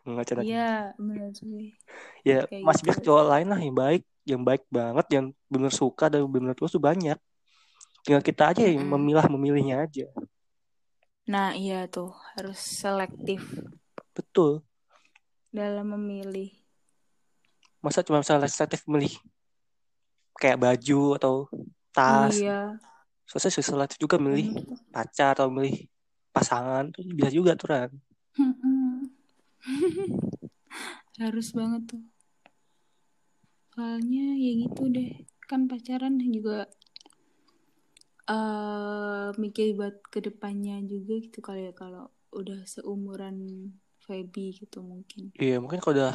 Nggak 0.06 0.25
cerita 0.28 0.43
iya 0.45 0.93
benar 0.97 1.30
sih 1.34 1.73
ya 2.25 2.49
Kayak 2.49 2.65
masih 2.65 2.81
gitu. 2.81 2.89
banyak 2.89 3.03
cowok 3.05 3.25
lain 3.29 3.47
lah 3.47 3.59
yang 3.61 3.75
baik 3.77 4.03
yang 4.25 4.41
baik 4.41 4.63
banget 4.73 5.05
yang 5.13 5.25
benar 5.45 5.71
suka 5.71 6.09
dan 6.09 6.25
benar 6.25 6.57
terus 6.57 6.73
tuh 6.73 6.81
banyak 6.81 7.17
tinggal 8.01 8.25
kita 8.25 8.49
aja 8.49 8.65
yang 8.65 8.81
memilah 8.81 9.29
memilihnya 9.29 9.85
aja 9.85 10.09
Nah, 11.25 11.57
iya 11.57 11.89
tuh, 11.89 12.13
harus 12.38 12.61
selektif. 12.61 13.41
Betul. 14.13 14.61
Dalam 15.49 15.97
memilih. 15.97 16.53
Masa 17.81 18.05
cuma 18.05 18.21
bisa 18.21 18.38
selektif 18.45 18.85
memilih 18.85 19.13
kayak 20.38 20.61
baju 20.61 21.17
atau 21.17 21.49
tas. 21.89 22.38
Iya. 22.38 22.77
Selesai 23.25 23.65
selektif 23.65 23.97
juga 23.97 24.21
memilih 24.21 24.53
hmm. 24.53 24.93
pacar 24.93 25.33
atau 25.33 25.49
memilih 25.49 25.89
pasangan 26.29 26.93
tuh 26.93 27.01
bisa 27.09 27.33
juga 27.33 27.57
tuh 27.57 27.73
kan. 27.73 27.89
harus 31.25 31.49
banget 31.57 31.81
tuh. 31.89 32.05
Soalnya 33.75 34.39
ya 34.39 34.51
gitu 34.63 34.88
deh. 34.88 35.27
Kan 35.45 35.67
pacaran 35.67 36.17
juga 36.17 36.65
uh, 38.31 39.29
mikir 39.38 39.75
buat 39.77 39.99
ke 40.09 40.23
depannya 40.23 40.81
juga 40.88 41.19
gitu 41.21 41.43
kali 41.43 41.69
ya 41.69 41.73
kalau 41.75 42.09
udah 42.33 42.63
seumuran 42.67 43.69
Feby 44.05 44.53
gitu 44.53 44.85
mungkin. 44.85 45.33
Iya 45.35 45.57
mungkin 45.57 45.81
kalau 45.81 45.97
udah 45.97 46.13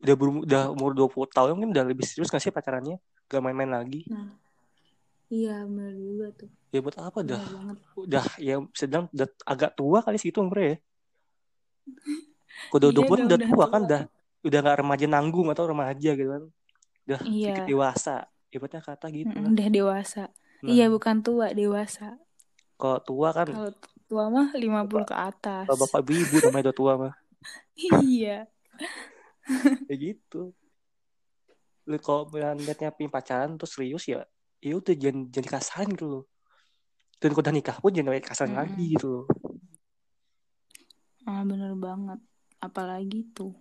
udah 0.00 0.14
berum, 0.16 0.36
udah 0.44 0.62
umur 0.72 0.96
20 0.96 1.28
tahun 1.28 1.52
mungkin 1.56 1.70
udah 1.76 1.84
lebih 1.84 2.04
serius 2.08 2.32
gak 2.32 2.40
sih 2.40 2.52
pacarannya? 2.52 2.96
Gak 3.28 3.42
main-main 3.44 3.68
lagi. 3.68 4.08
Nah, 4.08 4.34
iya 5.28 5.62
benar 5.68 5.92
juga 5.94 6.26
tuh. 6.32 6.50
Ya 6.72 6.80
buat 6.80 6.96
apa 6.96 7.18
dah? 7.22 7.40
Udah 7.96 8.24
ya 8.40 8.60
sedang 8.72 9.12
udah 9.12 9.28
agak 9.44 9.76
tua 9.76 10.00
kali 10.00 10.16
segitu 10.16 10.40
umurnya 10.40 10.74
ya. 10.74 10.78
Kalau 12.72 12.78
udah 12.80 12.90
iya, 12.90 12.98
20 13.04 13.12
udah, 13.12 13.26
udah 13.28 13.48
tua 13.52 13.66
kan 13.68 13.82
udah 13.84 14.02
udah 14.46 14.58
gak 14.64 14.78
remaja 14.80 15.06
nanggung 15.06 15.48
atau 15.52 15.64
remaja 15.68 16.10
gitu 16.16 16.30
kan. 16.32 16.42
Udah 17.06 17.20
iya. 17.24 17.54
sedikit 17.54 17.70
dewasa. 17.70 18.16
Ibaratnya 18.50 18.82
kata 18.82 19.06
gitu. 19.14 19.34
Mm, 19.34 19.54
udah 19.54 19.68
dewasa. 19.70 20.24
Nah. 20.62 20.70
Iya 20.72 20.86
bukan 20.90 21.22
tua, 21.22 21.54
dewasa. 21.54 22.18
Kalau 22.76 22.98
tua 23.00 23.28
kan 23.32 23.46
Kalau 23.48 23.72
tua 24.06 24.24
mah 24.28 24.48
50 24.52 24.62
bapak, 24.62 25.06
ke 25.08 25.16
atas. 25.16 25.64
Kalau 25.70 25.78
bapak 25.86 26.00
ibu 26.10 26.36
namanya 26.46 26.70
udah 26.70 26.76
tua 26.76 26.92
mah. 26.98 27.14
iya. 28.02 28.46
Kayak 29.86 30.00
gitu. 30.10 30.52
Lu 31.86 31.96
kalau 32.02 32.26
niatnya 32.58 32.90
punya 32.90 33.10
pacaran 33.10 33.54
terus 33.54 33.78
serius 33.78 34.04
ya, 34.10 34.26
ya 34.58 34.74
udah 34.74 34.94
jangan 34.98 35.30
jadi 35.30 35.48
kasaran 35.48 35.94
gitu 35.94 36.06
loh. 36.10 36.24
Dan 37.22 37.32
kalau 37.32 37.44
udah 37.46 37.54
nikah 37.54 37.76
pun 37.78 37.94
jangan 37.94 38.18
kasaran 38.20 38.52
hmm. 38.52 38.60
lagi 38.60 38.84
gitu 38.98 39.06
loh. 39.06 39.24
Ah 41.26 41.42
bener 41.46 41.74
banget. 41.78 42.20
Apalagi 42.58 43.30
tuh. 43.34 43.54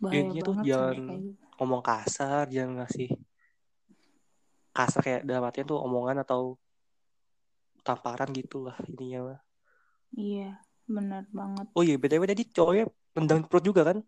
Bahaya 0.00 0.32
ya, 0.32 0.42
tuh 0.42 0.54
jangan 0.64 0.96
gitu. 0.96 1.36
ngomong 1.60 1.82
kasar, 1.84 2.48
jangan 2.48 2.82
ngasih 2.82 3.12
kasar 4.72 5.00
kayak 5.04 5.22
dalam 5.28 5.44
artian 5.44 5.68
tuh 5.68 5.76
omongan 5.76 6.24
atau 6.24 6.56
tamparan 7.84 8.32
gitu 8.32 8.64
lah 8.64 8.76
ininya 8.88 9.20
mah. 9.28 9.40
Iya, 10.16 10.56
benar 10.88 11.28
banget. 11.30 11.66
Oh 11.76 11.84
iya, 11.84 12.00
btw 12.00 12.24
tadi 12.24 12.44
cowoknya 12.48 12.84
tendang 13.12 13.44
perut 13.44 13.64
juga 13.64 13.82
kan? 13.92 13.98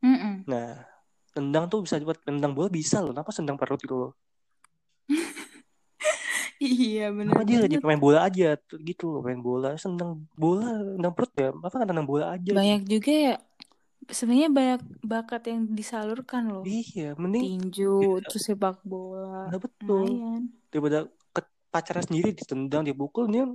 Mm 0.00 0.16
-mm. 0.16 0.34
Nah, 0.48 0.86
tendang 1.34 1.68
tuh 1.68 1.84
bisa 1.84 2.00
buat 2.00 2.22
tendang 2.22 2.54
bola 2.54 2.70
bisa 2.70 3.02
loh. 3.02 3.12
Kenapa 3.12 3.34
tendang 3.34 3.58
perut 3.58 3.80
gitu 3.82 3.96
loh? 3.96 4.12
iya 6.62 7.10
benar. 7.10 7.36
Apa 7.36 7.42
dia 7.42 7.66
jadi 7.66 7.76
pemain 7.82 8.00
bola 8.00 8.24
aja 8.24 8.56
gitu 8.80 9.18
loh, 9.18 9.20
main 9.26 9.42
bola, 9.42 9.76
tendang 9.76 10.24
bola, 10.38 10.78
tendang 10.96 11.12
perut 11.12 11.32
ya? 11.36 11.48
Apa 11.52 11.66
kan 11.74 11.88
tendang 11.90 12.08
bola 12.08 12.38
aja? 12.38 12.50
Banyak 12.54 12.82
juga 12.88 13.12
ya 13.12 13.34
sebenarnya 14.10 14.50
banyak 14.50 14.80
bakat 15.02 15.42
yang 15.50 15.70
disalurkan 15.72 16.50
loh. 16.50 16.64
Iya, 16.66 17.14
mending 17.16 17.70
tinju, 17.70 18.20
iya. 18.20 18.26
terus 18.26 18.42
sepak 18.46 18.82
bola. 18.84 19.48
Nah, 19.50 19.58
betul. 19.58 20.06
Lumayan. 20.06 20.42
Daripada 20.70 20.98
ke 21.34 21.40
pacarnya 21.70 22.04
sendiri 22.06 22.34
ditendang, 22.34 22.84
dipukul, 22.86 23.30
nih 23.30 23.46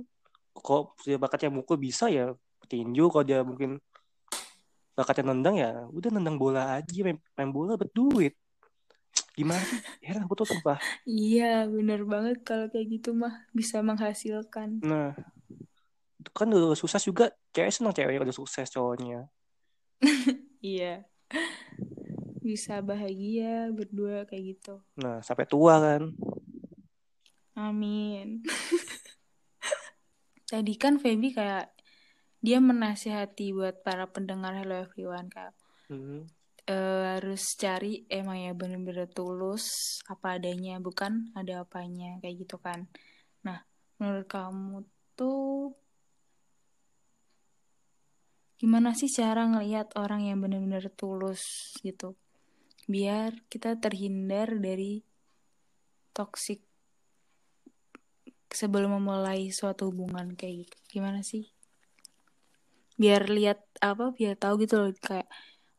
kok 0.56 0.96
dia 1.04 1.20
bakatnya 1.20 1.52
mukul 1.52 1.76
bisa 1.76 2.08
ya 2.08 2.32
tinju 2.66 3.12
kalau 3.12 3.24
dia 3.24 3.44
mungkin 3.44 3.78
bakatnya 4.96 5.36
nendang 5.36 5.56
ya 5.60 5.84
udah 5.92 6.10
nendang 6.10 6.40
bola 6.40 6.80
aja 6.80 7.00
main, 7.04 7.20
main 7.36 7.52
bola 7.52 7.76
berduit 7.76 8.32
gimana 9.36 9.60
sih 9.60 9.80
heran 10.00 10.24
aku 10.24 10.40
tuh 10.40 10.48
sumpah 10.48 10.80
iya 11.04 11.68
bener 11.68 12.08
banget 12.08 12.40
kalau 12.40 12.72
kayak 12.72 12.88
gitu 12.88 13.12
mah 13.12 13.44
bisa 13.52 13.84
menghasilkan 13.84 14.80
nah 14.80 15.12
itu 16.16 16.30
kan 16.32 16.48
udah 16.48 16.72
sukses 16.72 17.04
juga 17.04 17.28
cewek 17.52 17.68
senang 17.68 17.92
ceweknya 17.92 18.24
udah 18.24 18.36
sukses 18.36 18.72
cowoknya 18.72 19.28
iya. 20.66 20.94
Bisa 22.42 22.82
bahagia 22.82 23.70
berdua 23.70 24.26
kayak 24.26 24.56
gitu. 24.56 24.82
Nah 24.98 25.22
sampai 25.22 25.46
tua 25.46 25.78
kan? 25.78 26.10
Amin. 27.54 28.42
Tadi 30.50 30.74
kan 30.78 30.98
Feby 30.98 31.34
kayak 31.34 31.74
dia 32.38 32.62
menasihati 32.62 33.50
buat 33.50 33.82
para 33.82 34.06
pendengar 34.06 34.54
Hello 34.54 34.86
Everyone 34.86 35.30
kak. 35.30 35.54
Hmm. 35.86 36.26
e, 36.66 36.76
harus 37.14 37.54
cari 37.54 38.02
emang 38.10 38.42
ya 38.42 38.50
bener-bener 38.50 39.06
tulus 39.06 39.98
apa 40.10 40.34
adanya 40.34 40.82
bukan 40.82 41.30
ada 41.38 41.62
apanya 41.62 42.18
kayak 42.18 42.42
gitu 42.42 42.58
kan. 42.58 42.90
Nah 43.46 43.62
menurut 44.02 44.26
kamu 44.26 44.82
tuh 45.14 45.78
gimana 48.56 48.96
sih 48.96 49.12
cara 49.12 49.44
ngelihat 49.44 49.92
orang 50.00 50.24
yang 50.24 50.40
bener-bener 50.40 50.88
tulus 50.92 51.74
gitu? 51.84 52.16
Biar 52.88 53.36
kita 53.52 53.76
terhindar 53.76 54.56
dari 54.56 55.04
toxic 56.16 56.64
sebelum 58.48 58.96
memulai 58.96 59.52
suatu 59.52 59.92
hubungan 59.92 60.32
kayak 60.32 60.64
gitu. 60.64 60.76
Gimana 60.96 61.20
sih? 61.20 61.52
Biar 62.96 63.28
lihat 63.28 63.60
apa 63.84 64.16
biar 64.16 64.40
tahu 64.40 64.64
gitu 64.64 64.80
loh 64.80 64.92
kayak 64.96 65.28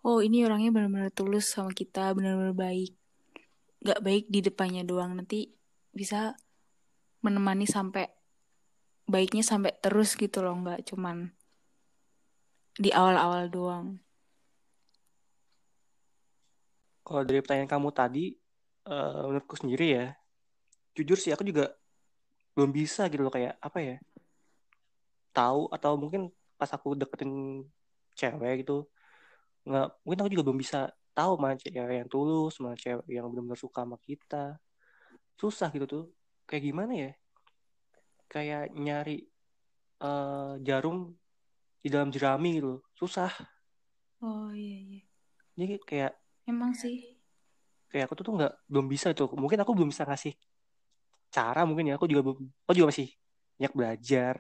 oh 0.06 0.22
ini 0.22 0.46
orangnya 0.46 0.70
benar-benar 0.70 1.10
tulus 1.10 1.50
sama 1.50 1.74
kita 1.74 2.14
benar-benar 2.14 2.54
baik. 2.54 2.94
Nggak 3.82 4.02
baik 4.06 4.26
di 4.30 4.40
depannya 4.46 4.86
doang 4.86 5.18
nanti 5.18 5.50
bisa 5.90 6.38
menemani 7.26 7.66
sampai 7.66 8.06
baiknya 9.10 9.42
sampai 9.42 9.74
terus 9.82 10.14
gitu 10.14 10.46
loh 10.46 10.54
nggak 10.62 10.86
cuman 10.94 11.34
di 12.78 12.90
awal-awal 12.94 13.50
doang. 13.50 13.88
Kalau 17.02 17.24
dari 17.24 17.42
pertanyaan 17.42 17.72
kamu 17.72 17.90
tadi 17.96 18.36
uh, 18.88 19.28
menurutku 19.28 19.56
sendiri 19.60 19.88
ya 19.96 20.06
jujur 20.98 21.20
sih 21.20 21.30
aku 21.30 21.46
juga 21.46 21.78
belum 22.58 22.74
bisa 22.74 23.06
gitu 23.06 23.22
loh 23.22 23.30
kayak 23.30 23.54
apa 23.62 23.78
ya 23.78 23.96
tahu 25.30 25.70
atau 25.70 25.94
mungkin 25.94 26.34
pas 26.58 26.74
aku 26.74 26.98
deketin 26.98 27.62
cewek 28.18 28.66
gitu 28.66 28.90
nggak 29.70 29.94
mungkin 30.02 30.20
aku 30.26 30.30
juga 30.34 30.44
belum 30.50 30.58
bisa 30.58 30.90
tahu 31.14 31.38
mana 31.38 31.54
cewek 31.58 32.02
yang 32.02 32.10
tulus 32.10 32.58
mana 32.58 32.74
cewek 32.74 33.06
yang 33.06 33.30
benar-benar 33.30 33.60
suka 33.60 33.86
sama 33.86 33.98
kita. 34.02 34.58
Susah 35.38 35.70
gitu 35.74 35.86
tuh. 35.86 36.06
Kayak 36.50 36.64
gimana 36.70 36.94
ya? 36.94 37.12
Kayak 38.30 38.74
nyari 38.74 39.26
uh, 40.02 40.58
jarum 40.62 41.14
di 41.82 41.90
dalam 41.94 42.10
jerami 42.10 42.58
gitu 42.58 42.82
susah. 42.98 43.30
Oh 44.22 44.50
iya 44.54 44.78
iya. 44.82 45.02
Jadi 45.58 45.74
kayak 45.86 46.14
emang 46.50 46.74
sih. 46.74 47.18
Kayak 47.88 48.10
aku 48.10 48.20
tuh 48.20 48.34
nggak 48.38 48.54
belum 48.70 48.86
bisa 48.90 49.14
tuh. 49.14 49.30
Mungkin 49.34 49.62
aku 49.62 49.72
belum 49.78 49.90
bisa 49.94 50.06
ngasih 50.06 50.34
cara 51.30 51.64
mungkin 51.64 51.94
ya. 51.94 52.02
Aku 52.02 52.10
juga 52.10 52.22
belum 52.26 52.40
aku 52.66 52.74
juga 52.74 52.90
masih 52.90 53.14
banyak 53.58 53.74
belajar. 53.74 54.36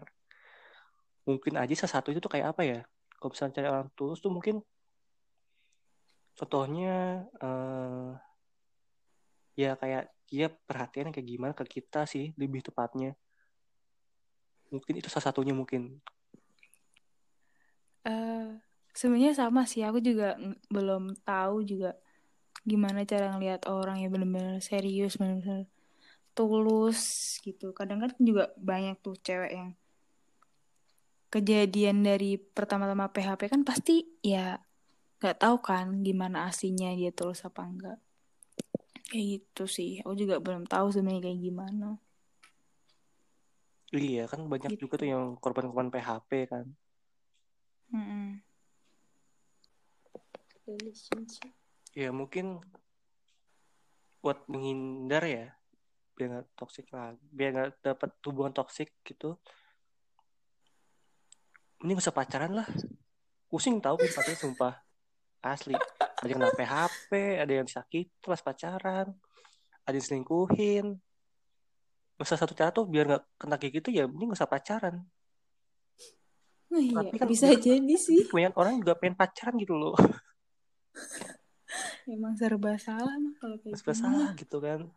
Mungkin 1.27 1.53
aja 1.59 1.73
salah 1.75 1.93
satu 1.99 2.09
itu 2.13 2.19
tuh 2.23 2.31
kayak 2.31 2.55
apa 2.55 2.61
ya? 2.65 2.79
Kalau 3.17 3.33
misalnya 3.33 3.53
cari 3.57 3.67
orang 3.67 3.89
tulus 3.97 4.21
tuh 4.21 4.29
mungkin 4.29 4.61
contohnya 6.37 7.25
uh, 7.41 8.13
ya 9.57 9.73
kayak 9.73 10.13
dia 10.29 10.53
perhatian 10.53 11.09
kayak 11.09 11.25
gimana 11.25 11.53
ke 11.57 11.65
kita 11.65 12.05
sih 12.05 12.35
lebih 12.37 12.61
tepatnya. 12.61 13.17
Mungkin 14.69 14.99
itu 14.99 15.07
salah 15.09 15.31
satunya 15.31 15.55
mungkin 15.55 15.97
uh, 18.07 18.47
sebenarnya 18.95 19.35
sama 19.37 19.67
sih 19.69 19.83
aku 19.83 20.01
juga 20.01 20.39
belum 20.71 21.13
tahu 21.21 21.61
juga 21.67 21.93
gimana 22.65 23.05
cara 23.05 23.31
ngelihat 23.35 23.69
orang 23.69 24.01
yang 24.01 24.11
benar-benar 24.11 24.59
serius 24.63 25.15
benar-benar 25.19 25.69
tulus 26.33 27.01
gitu. 27.45 27.71
Kadang 27.77 28.01
kan 28.03 28.11
juga 28.17 28.49
banyak 28.57 28.97
tuh 29.01 29.15
cewek 29.21 29.51
yang 29.53 29.69
kejadian 31.27 32.01
dari 32.07 32.39
pertama-tama 32.39 33.11
PHP 33.11 33.51
kan 33.51 33.61
pasti 33.67 34.07
ya 34.23 34.57
nggak 35.17 35.37
tahu 35.43 35.57
kan 35.59 36.05
gimana 36.05 36.47
aslinya 36.47 36.93
dia 36.97 37.13
tulus 37.13 37.43
apa 37.45 37.61
enggak. 37.65 37.99
Kayak 39.07 39.25
gitu 39.39 39.63
sih 39.69 40.01
aku 40.03 40.13
juga 40.17 40.41
belum 40.41 40.65
tahu 40.65 40.89
sebenarnya 40.89 41.31
kayak 41.31 41.39
gimana. 41.41 41.89
Iya 43.95 44.27
kan 44.27 44.51
banyak 44.51 44.75
gitu. 44.75 44.87
juga 44.87 44.99
tuh 44.99 45.07
yang 45.07 45.23
korban-korban 45.39 45.87
PHP 45.87 46.51
kan 46.51 46.65
-mm. 47.91 48.43
ya 51.95 52.09
mungkin 52.11 52.59
buat 54.19 54.43
menghindar 54.51 55.23
ya 55.23 55.55
biar 56.17 56.27
nggak 56.33 56.47
toksik 56.57 56.89
lah 56.91 57.13
biar 57.31 57.49
nggak 57.53 57.69
dapat 57.85 58.11
hubungan 58.25 58.51
toksik 58.51 58.89
gitu. 59.05 59.37
Ini 61.77 61.93
gak 61.93 62.09
usah 62.09 62.17
pacaran 62.17 62.57
lah. 62.57 62.65
Pusing 63.45 63.77
tahu 63.77 64.01
pacaran 64.01 64.33
sumpah. 64.33 64.81
Asli. 65.45 65.77
Ada 66.17 66.25
yang 66.25 66.41
kena 66.41 66.57
PHP 66.57 67.11
ada 67.37 67.53
yang 67.53 67.69
sakit 67.69 68.17
pas 68.25 68.41
pacaran. 68.41 69.13
Ada 69.85 69.93
yang 69.93 70.05
selingkuhin. 70.09 70.97
Masa 72.17 72.33
satu 72.33 72.57
cara 72.57 72.73
tuh 72.73 72.89
biar 72.89 73.05
nggak 73.05 73.23
kena 73.37 73.55
kayak 73.61 73.73
gitu 73.77 73.89
ya 73.93 74.09
ini 74.09 74.25
gak 74.25 74.41
usah 74.41 74.49
pacaran 74.49 75.05
oh, 76.71 76.79
iya, 76.79 76.95
tapi 76.99 77.15
kan 77.19 77.27
bisa 77.27 77.47
jadi 77.55 77.95
sih. 77.95 78.27
banyak 78.27 78.53
orang 78.55 78.79
juga 78.81 78.93
pengen 78.99 79.15
pacaran 79.15 79.55
gitu 79.59 79.75
loh. 79.75 79.95
Emang 82.07 82.33
serba 82.39 82.79
salah 82.79 83.15
mah 83.19 83.35
kalau 83.39 83.57
kayak 83.59 83.75
serba 83.79 83.93
salah 83.95 84.29
gitu 84.39 84.57
kan. 84.63 84.87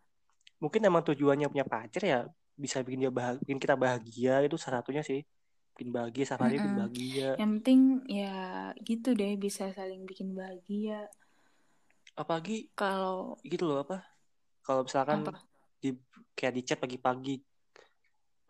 Mungkin 0.61 0.81
emang 0.85 1.03
tujuannya 1.03 1.49
punya 1.51 1.65
pacar 1.65 2.03
ya 2.05 2.19
bisa 2.53 2.85
bikin 2.85 3.01
dia 3.07 3.11
bahagia 3.11 3.41
bikin 3.41 3.57
kita 3.57 3.75
bahagia 3.75 4.33
itu 4.45 4.55
salah 4.55 4.79
satunya 4.79 5.03
sih. 5.03 5.25
Bikin 5.75 5.91
bahagia 5.91 6.23
sama 6.23 6.47
mm 6.47 6.53
bikin 6.55 6.73
bahagia. 6.77 7.29
Yang 7.35 7.51
penting 7.59 7.81
ya 8.07 8.35
gitu 8.79 9.09
deh 9.11 9.35
bisa 9.35 9.73
saling 9.75 10.07
bikin 10.07 10.31
bahagia. 10.31 11.11
Apalagi 12.15 12.71
kalau 12.77 13.35
gitu 13.43 13.67
loh 13.67 13.83
apa? 13.83 14.05
Kalau 14.63 14.87
misalkan 14.87 15.27
apa? 15.27 15.41
di 15.81 15.97
kayak 16.37 16.53
di 16.55 16.61
chat 16.63 16.79
pagi-pagi 16.79 17.41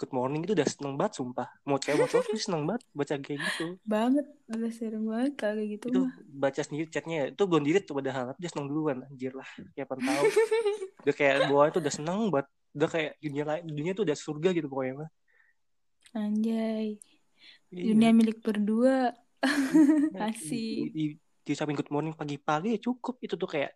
good 0.01 0.13
morning 0.17 0.41
itu 0.41 0.57
udah 0.57 0.65
seneng 0.65 0.97
banget 0.97 1.21
sumpah 1.21 1.47
mau 1.61 1.77
cewek 1.77 2.01
mau 2.01 2.09
cowok 2.09 2.25
tuh 2.33 2.41
seneng 2.41 2.63
banget 2.65 2.81
baca 2.97 3.13
kayak 3.21 3.39
gitu 3.45 3.65
banget 3.85 4.25
udah 4.49 4.71
sering 4.73 5.05
banget 5.05 5.33
kayak 5.37 5.67
gitu 5.77 5.85
itu 5.93 6.01
mah. 6.01 6.13
baca 6.33 6.61
sendiri 6.65 6.87
chatnya 6.89 7.19
itu 7.29 7.43
belum 7.45 7.61
diri 7.61 7.79
tuh 7.85 8.01
padahal 8.01 8.33
dia 8.41 8.49
seneng 8.49 8.67
duluan 8.73 9.05
anjir 9.05 9.37
lah 9.37 9.45
ya 9.77 9.85
tahu 9.85 10.01
udah 11.05 11.15
kayak 11.15 11.35
bawah 11.45 11.69
itu 11.69 11.77
udah 11.77 11.93
seneng 11.93 12.19
banget 12.33 12.47
udah 12.73 12.89
kayak 12.89 13.11
dunia 13.21 13.43
lain 13.45 13.63
dunia 13.69 13.91
tuh 13.93 14.03
udah 14.09 14.17
surga 14.17 14.49
gitu 14.57 14.67
pokoknya 14.67 15.05
mah 15.05 15.09
anjay 16.17 16.97
Iya. 17.71 17.95
Dunia 17.95 18.11
milik 18.11 18.43
berdua. 18.43 19.15
Asik. 20.27 20.91
Di, 20.93 21.15
di, 21.15 21.53
di 21.57 21.73
good 21.73 21.89
morning 21.89 22.13
pagi-pagi 22.13 22.77
ya 22.77 22.79
cukup 22.83 23.17
itu 23.23 23.33
tuh 23.39 23.49
kayak 23.49 23.73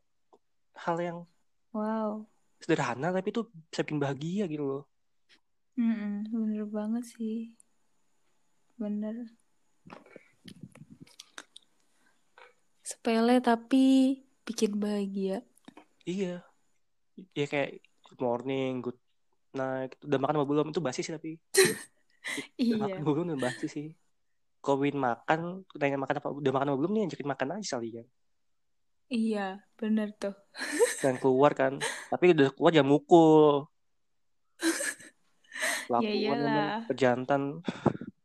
hal 0.76 1.00
yang 1.00 1.18
wow 1.72 2.28
sederhana 2.60 3.16
tapi 3.16 3.32
itu 3.32 3.48
bisa 3.72 3.82
bikin 3.88 4.00
bahagia 4.04 4.46
gitu 4.52 4.64
loh. 4.68 4.84
Mm 5.76 5.94
-mm, 5.96 6.16
bener 6.32 6.66
banget 6.72 7.04
sih. 7.04 7.52
Bener. 8.80 9.16
Sepele 12.84 13.44
tapi 13.44 14.20
bikin 14.48 14.80
bahagia. 14.80 15.44
Iya. 16.08 16.44
Ya 17.36 17.46
kayak 17.48 17.84
good 18.08 18.20
morning, 18.24 18.80
good 18.80 19.00
night. 19.56 19.96
Udah 20.04 20.20
makan 20.20 20.40
apa 20.40 20.48
belum 20.48 20.68
itu 20.72 20.80
basi 20.80 21.04
sih 21.04 21.12
tapi. 21.12 21.40
iya 22.60 23.00
gue 23.02 23.14
udah 23.14 23.38
bahas 23.38 23.62
sih 23.66 23.94
Kowin 24.66 24.98
makan 24.98 25.62
tanya 25.78 25.98
makan 26.02 26.18
apa 26.18 26.30
udah 26.34 26.52
makan 26.52 26.68
apa 26.74 26.78
belum 26.82 26.92
nih 26.98 27.04
ajakin 27.12 27.30
makan 27.30 27.50
aja 27.62 27.78
ya 27.82 28.04
iya 29.12 29.48
bener 29.78 30.10
tuh 30.18 30.34
dan 31.06 31.22
keluar 31.22 31.54
kan 31.54 31.78
tapi 32.10 32.34
udah 32.34 32.50
keluar 32.58 32.74
jam 32.74 32.88
mukul 32.90 33.70
ya 35.90 36.12
iyalah. 36.12 36.86
pejantan 36.90 37.62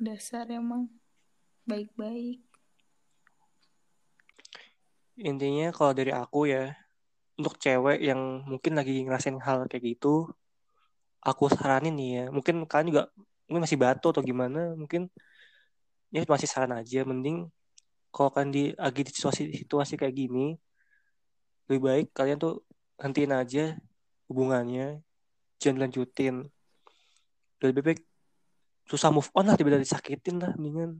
dasar 0.00 0.48
emang. 0.48 0.88
Baik-baik. 1.68 2.40
Intinya 5.20 5.68
kalau 5.76 5.92
dari 5.92 6.10
aku 6.10 6.48
ya 6.48 6.72
untuk 7.36 7.60
cewek 7.60 8.00
yang 8.00 8.42
mungkin 8.48 8.72
lagi 8.80 9.04
ngerasain 9.04 9.36
hal 9.44 9.68
kayak 9.68 9.96
gitu 9.96 10.32
aku 11.20 11.52
saranin 11.52 11.92
nih 11.94 12.10
ya. 12.16 12.24
Mungkin 12.32 12.64
kalian 12.64 12.88
juga 12.88 13.02
mungkin 13.44 13.62
masih 13.68 13.78
batu 13.78 14.08
atau 14.08 14.24
gimana 14.24 14.72
mungkin 14.72 15.12
ya 16.08 16.24
masih 16.24 16.48
saran 16.48 16.72
aja. 16.72 17.04
Mending 17.04 17.52
kalau 18.08 18.32
kan 18.32 18.48
di 18.48 18.72
lagi 18.74 19.06
di 19.06 19.12
situasi 19.12 19.42
situasi 19.62 19.94
kayak 20.00 20.16
gini 20.16 20.56
lebih 21.70 21.80
baik 21.86 22.06
kalian 22.10 22.38
tuh 22.42 22.66
hentiin 22.98 23.30
aja 23.30 23.78
hubungannya 24.26 24.98
jangan 25.60 25.86
lanjutin. 25.86 26.48
Lebih 27.60 27.82
baik 27.84 28.00
susah 28.88 29.12
move 29.12 29.28
on 29.36 29.46
lah 29.46 29.54
daripada 29.54 29.78
disakitin 29.78 30.40
lah 30.40 30.56
mendingan. 30.56 30.98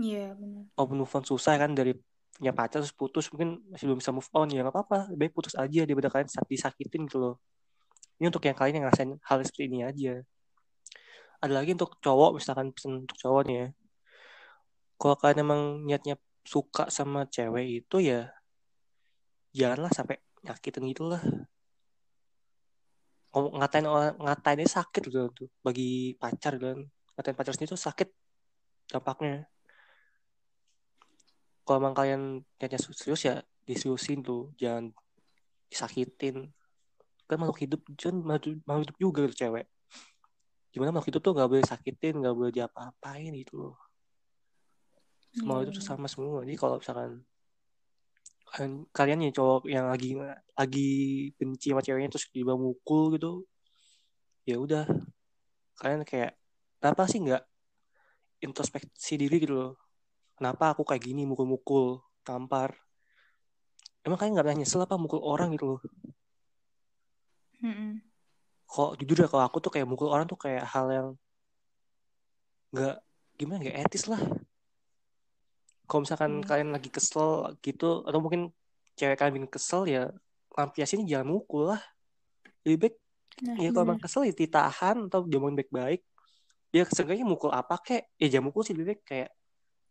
Iya 0.00 0.34
benar. 0.34 0.64
Oh 0.80 0.88
move 0.88 1.12
on 1.12 1.22
susah 1.22 1.60
kan 1.60 1.76
dari 1.76 1.94
punya 2.34 2.56
pacar 2.56 2.80
terus 2.80 2.96
putus 2.96 3.28
mungkin 3.28 3.60
masih 3.68 3.84
belum 3.84 4.00
bisa 4.00 4.10
move 4.16 4.30
on 4.32 4.48
ya 4.48 4.64
nggak 4.64 4.74
apa-apa. 4.74 5.12
Lebih 5.12 5.28
baik 5.28 5.32
putus 5.36 5.54
aja 5.54 5.84
daripada 5.84 6.08
kalian 6.08 6.26
disakitin 6.48 7.04
gitu 7.06 7.20
loh. 7.20 7.34
Ini 8.16 8.32
untuk 8.32 8.42
yang 8.48 8.56
kalian 8.56 8.80
yang 8.80 8.84
ngerasain 8.88 9.12
hal 9.20 9.38
seperti 9.44 9.68
ini 9.68 9.84
aja. 9.84 10.24
Ada 11.40 11.52
lagi 11.52 11.76
untuk 11.76 12.00
cowok 12.00 12.40
misalkan 12.40 12.72
pesan 12.72 13.04
untuk 13.04 13.16
cowok 13.20 13.42
nih 13.44 13.56
ya. 13.56 13.66
Kalau 15.00 15.16
kalian 15.16 15.38
emang 15.44 15.62
niatnya 15.84 16.16
suka 16.44 16.88
sama 16.88 17.28
cewek 17.28 17.84
itu 17.84 17.96
ya 18.00 18.32
janganlah 19.52 19.92
sampai 19.92 20.16
nyakitin 20.40 20.88
gitu 20.88 21.10
lah 21.10 21.20
ngatain 23.30 23.86
orang 23.86 24.18
ngatainnya 24.18 24.66
sakit 24.66 25.06
gitu 25.06 25.30
tuh 25.30 25.48
bagi 25.62 26.18
pacar 26.18 26.58
dan 26.58 26.90
ngatain 27.14 27.36
pacar 27.38 27.54
sendiri 27.54 27.74
tuh 27.74 27.78
sakit 27.78 28.08
dampaknya. 28.90 29.46
Kalau 31.62 31.78
emang 31.78 31.94
kalian 31.94 32.42
niatnya 32.58 32.80
serius 32.82 33.22
ya 33.22 33.38
diseriusin 33.62 34.26
tuh. 34.26 34.50
Jangan 34.58 34.90
disakitin. 35.70 36.50
Kan 37.30 37.38
makhluk 37.38 37.62
hidup 37.62 37.80
kan 37.94 38.14
makhluk 38.18 38.90
hidup 38.90 38.98
juga 38.98 39.18
gitu 39.30 39.46
cewek. 39.46 39.70
Gimana 40.74 40.90
makhluk 40.90 41.14
hidup 41.14 41.22
tuh 41.22 41.32
nggak 41.38 41.50
boleh 41.50 41.64
sakitin 41.66 42.14
nggak 42.18 42.34
boleh 42.34 42.50
diapa-apain 42.50 43.30
gitu 43.38 43.54
loh. 43.70 43.76
Semua 45.30 45.62
itu 45.62 45.70
tuh 45.70 45.84
iya. 45.86 45.90
sama 45.94 46.10
semua. 46.10 46.42
Jadi 46.42 46.58
kalau 46.58 46.82
misalkan 46.82 47.22
kalian, 48.50 48.72
kalian 48.90 49.18
nih 49.22 49.32
cowok 49.32 49.70
yang 49.70 49.86
lagi 49.86 50.18
lagi 50.58 50.90
benci 51.38 51.70
sama 51.70 51.82
ceweknya 51.82 52.10
terus 52.10 52.26
tiba 52.34 52.54
mukul 52.58 53.14
gitu 53.14 53.46
ya 54.44 54.56
udah. 54.58 54.84
Kalian 55.78 56.02
kayak 56.04 56.36
kenapa 56.82 57.06
sih 57.06 57.22
nggak 57.22 57.42
introspeksi 58.42 59.14
diri 59.20 59.36
gitu 59.40 59.54
loh? 59.54 59.72
Kenapa 60.34 60.74
aku 60.74 60.82
kayak 60.82 61.04
gini 61.04 61.22
mukul-mukul 61.28 62.02
tampar? 62.26 62.74
Emang 64.02 64.16
kalian 64.16 64.32
nggak 64.34 64.46
pernah 64.48 64.58
nyesel 64.60 64.84
apa 64.84 64.96
mukul 64.96 65.20
orang 65.22 65.54
gitu 65.54 65.76
loh? 65.76 65.80
Mm 67.60 68.10
kok 68.70 68.94
jujur 69.02 69.26
ya 69.26 69.28
kalau 69.28 69.44
aku 69.50 69.58
tuh 69.58 69.74
kayak 69.74 69.90
mukul 69.90 70.06
orang 70.14 70.30
tuh 70.30 70.38
kayak 70.38 70.62
hal 70.62 70.86
yang 70.94 71.08
nggak 72.70 73.02
gimana 73.34 73.58
nggak 73.66 73.78
etis 73.82 74.06
lah 74.06 74.22
kalau 75.90 76.06
misalkan 76.06 76.38
hmm. 76.38 76.46
kalian 76.46 76.70
lagi 76.70 76.86
kesel 76.86 77.58
gitu 77.58 78.06
atau 78.06 78.22
mungkin 78.22 78.54
cewek 78.94 79.18
kalian 79.18 79.42
bikin 79.42 79.50
kesel 79.50 79.82
ya 79.90 80.14
lampiasin 80.54 81.02
jangan 81.02 81.26
mukul 81.26 81.74
lah. 81.74 81.82
Lebih 82.62 82.78
baik 82.78 82.94
nah, 83.42 83.56
ya 83.58 83.68
kalau 83.74 83.84
emang 83.90 83.98
kesel 83.98 84.22
ya 84.30 84.34
ditahan 84.34 85.10
atau 85.10 85.26
jangan 85.26 85.58
baik-baik. 85.58 86.06
Ya 86.70 86.86
seenggaknya 86.86 87.26
mukul 87.26 87.50
apa 87.50 87.82
kek? 87.82 88.14
Ya 88.22 88.30
jangan 88.30 88.54
mukul 88.54 88.62
sih 88.62 88.78
lebih 88.78 88.94
baik 88.94 89.02
kayak 89.02 89.30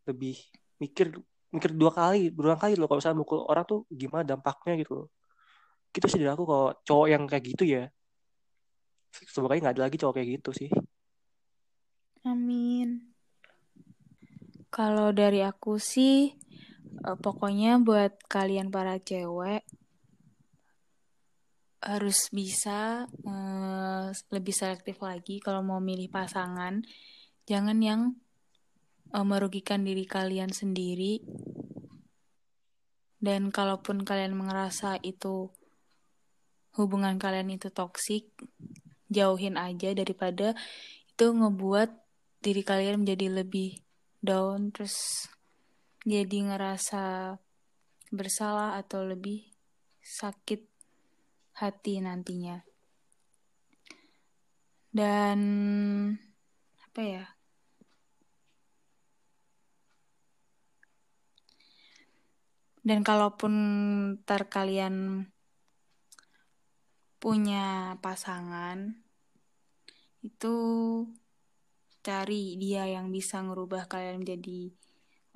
lebih 0.08 0.40
mikir 0.80 1.12
mikir 1.52 1.70
dua 1.76 1.92
kali 1.92 2.32
berulang 2.32 2.56
kali 2.56 2.80
loh. 2.80 2.88
Kalau 2.88 3.04
misalnya 3.04 3.20
mukul 3.20 3.44
orang 3.44 3.64
tuh 3.68 3.84
gimana 3.92 4.24
dampaknya 4.24 4.80
gitu 4.80 5.04
loh. 5.04 5.08
Gitu 5.92 6.06
sih 6.08 6.16
dari 6.16 6.32
aku 6.32 6.48
kalau 6.48 6.72
cowok 6.80 7.06
yang 7.12 7.28
kayak 7.28 7.44
gitu 7.44 7.64
ya. 7.68 7.92
Semoga 9.12 9.52
nggak 9.60 9.76
ada 9.76 9.82
lagi 9.84 10.00
cowok 10.00 10.16
kayak 10.16 10.28
gitu 10.40 10.50
sih. 10.56 10.70
Amin 12.24 13.09
kalau 14.70 15.10
dari 15.10 15.42
aku 15.42 15.82
sih, 15.82 16.30
uh, 17.02 17.18
pokoknya 17.18 17.82
buat 17.82 18.14
kalian 18.30 18.70
para 18.70 19.02
cewek 19.02 19.66
harus 21.80 22.28
bisa 22.28 23.08
uh, 23.24 24.12
lebih 24.30 24.52
selektif 24.52 25.00
lagi 25.02 25.42
kalau 25.42 25.66
mau 25.66 25.82
milih 25.82 26.06
pasangan. 26.06 26.86
Jangan 27.50 27.78
yang 27.82 28.14
uh, 29.10 29.26
merugikan 29.26 29.82
diri 29.82 30.06
kalian 30.06 30.54
sendiri. 30.54 31.18
Dan 33.20 33.52
kalaupun 33.52 34.06
kalian 34.06 34.32
merasa 34.32 34.96
itu 35.04 35.52
hubungan 36.72 37.20
kalian 37.20 37.52
itu 37.52 37.68
toksik, 37.68 38.32
jauhin 39.12 39.60
aja 39.60 39.92
daripada 39.92 40.56
itu 41.12 41.26
ngebuat 41.28 41.90
diri 42.40 42.62
kalian 42.64 43.04
menjadi 43.04 43.44
lebih 43.44 43.84
down 44.20 44.68
terus 44.72 45.26
jadi 46.04 46.52
ngerasa 46.52 47.36
bersalah 48.12 48.80
atau 48.80 49.04
lebih 49.04 49.48
sakit 50.00 50.64
hati 51.60 52.00
nantinya. 52.00 52.64
Dan 54.90 55.40
apa 56.82 57.00
ya? 57.04 57.24
Dan 62.80 63.04
kalaupun 63.04 63.54
ntar 64.24 64.48
kalian 64.48 65.28
punya 67.20 67.94
pasangan 68.00 69.04
itu 70.24 70.56
cari 72.00 72.56
dia 72.56 72.88
yang 72.88 73.12
bisa 73.12 73.44
ngerubah 73.44 73.84
kalian 73.86 74.24
menjadi 74.24 74.72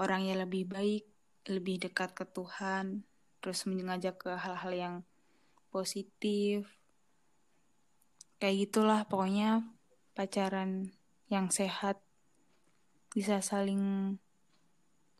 orang 0.00 0.24
yang 0.26 0.40
lebih 0.42 0.64
baik, 0.64 1.04
lebih 1.48 1.76
dekat 1.84 2.16
ke 2.16 2.24
Tuhan, 2.24 3.04
terus 3.44 3.68
mengajak 3.68 4.16
ke 4.16 4.32
hal-hal 4.32 4.72
yang 4.72 4.94
positif. 5.68 6.64
Kayak 8.40 8.56
gitulah 8.68 9.00
pokoknya 9.04 9.64
pacaran 10.16 10.92
yang 11.28 11.52
sehat 11.52 12.00
bisa 13.12 13.44
saling 13.44 14.16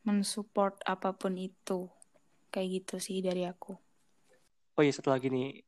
mensupport 0.05 0.81
apa 0.89 1.13
pun 1.13 1.37
itu. 1.37 1.93
Kayak 2.49 2.69
gitu 2.83 2.95
sih 3.03 3.19
dari 3.21 3.45
aku. 3.45 3.75
Oh 4.75 4.83
iya 4.83 4.91
satu 4.91 5.13
lagi 5.13 5.31
nih 5.31 5.63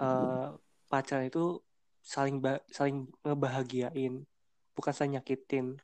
uh, 0.00 0.56
pacaran 0.88 1.28
itu 1.28 1.60
saling 2.00 2.38
saling 2.70 3.10
ngebahagiain 3.26 4.24
bukan 4.76 4.92
saya 4.92 5.08
nyakitin. 5.18 5.80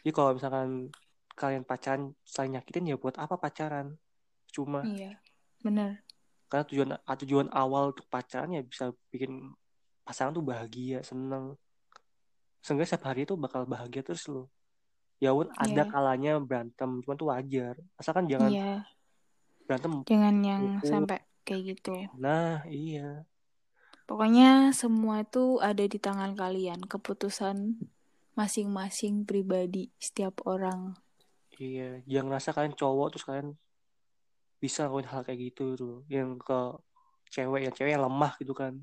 Jadi 0.00 0.10
kalau 0.16 0.32
misalkan 0.32 0.88
kalian 1.36 1.62
pacaran 1.62 2.16
saling 2.24 2.56
nyakitin 2.56 2.90
ya 2.90 2.96
buat 2.96 3.20
apa 3.20 3.36
pacaran? 3.36 4.00
Cuma 4.48 4.80
iya 4.88 5.20
benar. 5.60 6.00
karena 6.50 6.64
tujuan 6.66 6.88
tujuan 7.04 7.48
awal 7.54 7.94
untuk 7.94 8.08
pacaran 8.10 8.50
ya 8.50 8.64
bisa 8.64 8.90
bikin 9.12 9.52
pasangan 10.02 10.34
tuh 10.34 10.42
bahagia 10.42 11.04
seneng. 11.04 11.54
Seenggaknya 12.64 12.96
setiap 12.96 13.12
hari 13.12 13.28
itu 13.28 13.36
bakal 13.36 13.68
bahagia 13.68 14.02
terus 14.02 14.26
loh. 14.26 14.48
Ya 15.20 15.36
pun 15.36 15.52
yeah. 15.52 15.62
ada 15.68 15.82
kalanya 15.86 16.32
berantem 16.40 17.04
cuma 17.04 17.14
tuh 17.14 17.28
wajar. 17.28 17.76
Asalkan 18.00 18.24
jangan 18.26 18.50
yeah. 18.50 18.80
berantem 19.68 20.02
jangan 20.08 20.36
yang 20.42 20.62
sampai 20.82 21.20
kayak 21.44 21.76
gitu. 21.76 21.92
Nah 22.16 22.64
iya 22.66 23.28
Pokoknya 24.10 24.74
semua 24.74 25.22
itu 25.22 25.62
ada 25.62 25.86
di 25.86 25.94
tangan 25.94 26.34
kalian, 26.34 26.82
keputusan 26.82 27.78
masing-masing 28.34 29.22
pribadi 29.22 29.94
setiap 30.02 30.42
orang. 30.50 30.98
Iya, 31.54 32.02
yang 32.10 32.26
ngerasa 32.26 32.50
kalian 32.50 32.74
cowok 32.74 33.14
terus 33.14 33.22
kalian 33.22 33.54
bisa 34.58 34.90
ngelakuin 34.90 35.08
hal 35.14 35.22
kayak 35.22 35.54
gitu 35.54 35.78
tuh, 35.78 35.96
yang 36.10 36.42
ke 36.42 36.58
cewek 37.30 37.70
yang 37.70 37.74
cewek 37.78 37.94
yang 37.94 38.02
lemah 38.02 38.34
gitu 38.42 38.50
kan. 38.50 38.82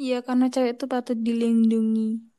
Iya, 0.00 0.24
karena 0.24 0.48
cewek 0.48 0.80
itu 0.80 0.84
patut 0.88 1.18
dilindungi. 1.20 2.32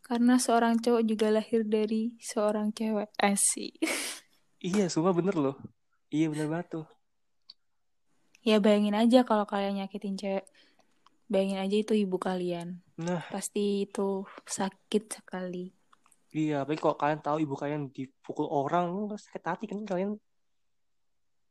Karena 0.00 0.40
seorang 0.40 0.80
cowok 0.80 1.04
juga 1.04 1.28
lahir 1.28 1.68
dari 1.68 2.16
seorang 2.16 2.72
cewek. 2.72 3.12
Asik. 3.20 3.76
iya, 4.72 4.88
semua 4.88 5.12
bener 5.12 5.36
loh. 5.36 5.60
Iya 6.08 6.32
bener 6.32 6.48
banget 6.48 6.80
tuh. 6.80 6.86
Ya 8.40 8.56
bayangin 8.56 8.96
aja 8.96 9.28
kalau 9.28 9.44
kalian 9.44 9.84
nyakitin 9.84 10.16
cewek 10.16 10.48
Bayangin 11.28 11.60
aja 11.60 11.76
itu 11.76 11.92
ibu 11.92 12.16
kalian. 12.16 12.80
Nah. 12.96 13.20
Pasti 13.28 13.84
itu 13.84 14.24
sakit 14.48 15.20
sekali. 15.20 15.76
Iya, 16.32 16.64
tapi 16.64 16.80
kok 16.80 16.96
kalian 16.96 17.20
tahu 17.20 17.44
ibu 17.44 17.52
kalian 17.56 17.92
dipukul 17.92 18.48
orang, 18.48 19.12
sakit 19.12 19.44
hati 19.44 19.64
kan 19.68 19.84
kalian. 19.84 20.16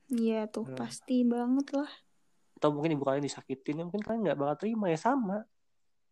Iya 0.09 0.49
tuh, 0.49 0.65
nah. 0.65 0.77
pasti 0.81 1.21
banget 1.25 1.77
lah. 1.77 1.89
Atau 2.57 2.73
mungkin 2.73 2.97
ibu 2.97 3.05
kalian 3.05 3.25
disakitin, 3.25 3.81
ya 3.81 3.83
mungkin 3.85 4.01
kalian 4.01 4.21
nggak 4.25 4.37
bakal 4.37 4.55
terima 4.65 4.89
ya 4.89 4.97
sama. 4.97 5.45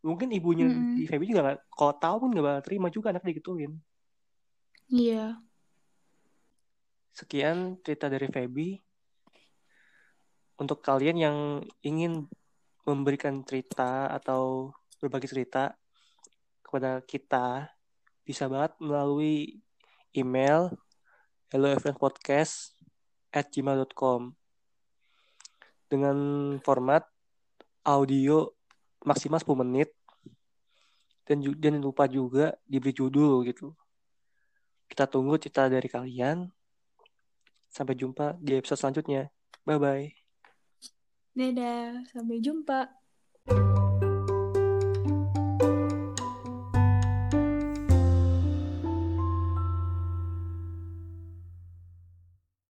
Mungkin 0.05 0.29
ibunya 0.29 0.69
mm 0.69 1.01
di 1.01 1.03
Feby 1.09 1.25
juga 1.25 1.41
nggak, 1.49 1.59
kalau 1.73 1.93
tahu 1.97 2.15
pun 2.21 2.29
nggak 2.33 2.45
bakal 2.45 2.61
terima 2.61 2.87
juga 2.93 3.09
anak 3.09 3.25
digituin. 3.25 3.73
Iya. 4.93 5.41
Sekian 7.17 7.81
cerita 7.81 8.13
dari 8.13 8.29
Feby. 8.29 8.77
Untuk 10.61 10.85
kalian 10.85 11.17
yang 11.17 11.37
ingin 11.81 12.29
memberikan 12.85 13.41
cerita 13.41 14.07
atau 14.13 14.71
berbagi 15.01 15.27
cerita 15.27 15.73
kepada 16.61 17.01
kita 17.01 17.69
bisa 18.25 18.49
banget 18.49 18.73
melalui 18.81 19.61
email 20.13 20.73
gmail.com 23.33 24.21
dengan 25.85 26.17
format 26.65 27.03
audio 27.85 28.49
maksimal 29.05 29.37
10 29.37 29.61
menit 29.61 29.93
dan 31.25 31.41
jangan 31.41 31.81
lupa 31.81 32.05
juga 32.05 32.53
diberi 32.65 32.93
judul 32.93 33.45
gitu. 33.49 33.73
Kita 34.85 35.09
tunggu 35.09 35.41
cerita 35.41 35.65
dari 35.65 35.89
kalian. 35.89 36.45
Sampai 37.69 37.97
jumpa 37.97 38.37
di 38.37 38.55
episode 38.55 38.79
selanjutnya. 38.79 39.33
Bye 39.65 39.81
bye. 39.81 40.24
Dadah, 41.35 42.07
sampai 42.15 42.39
jumpa. 42.39 42.87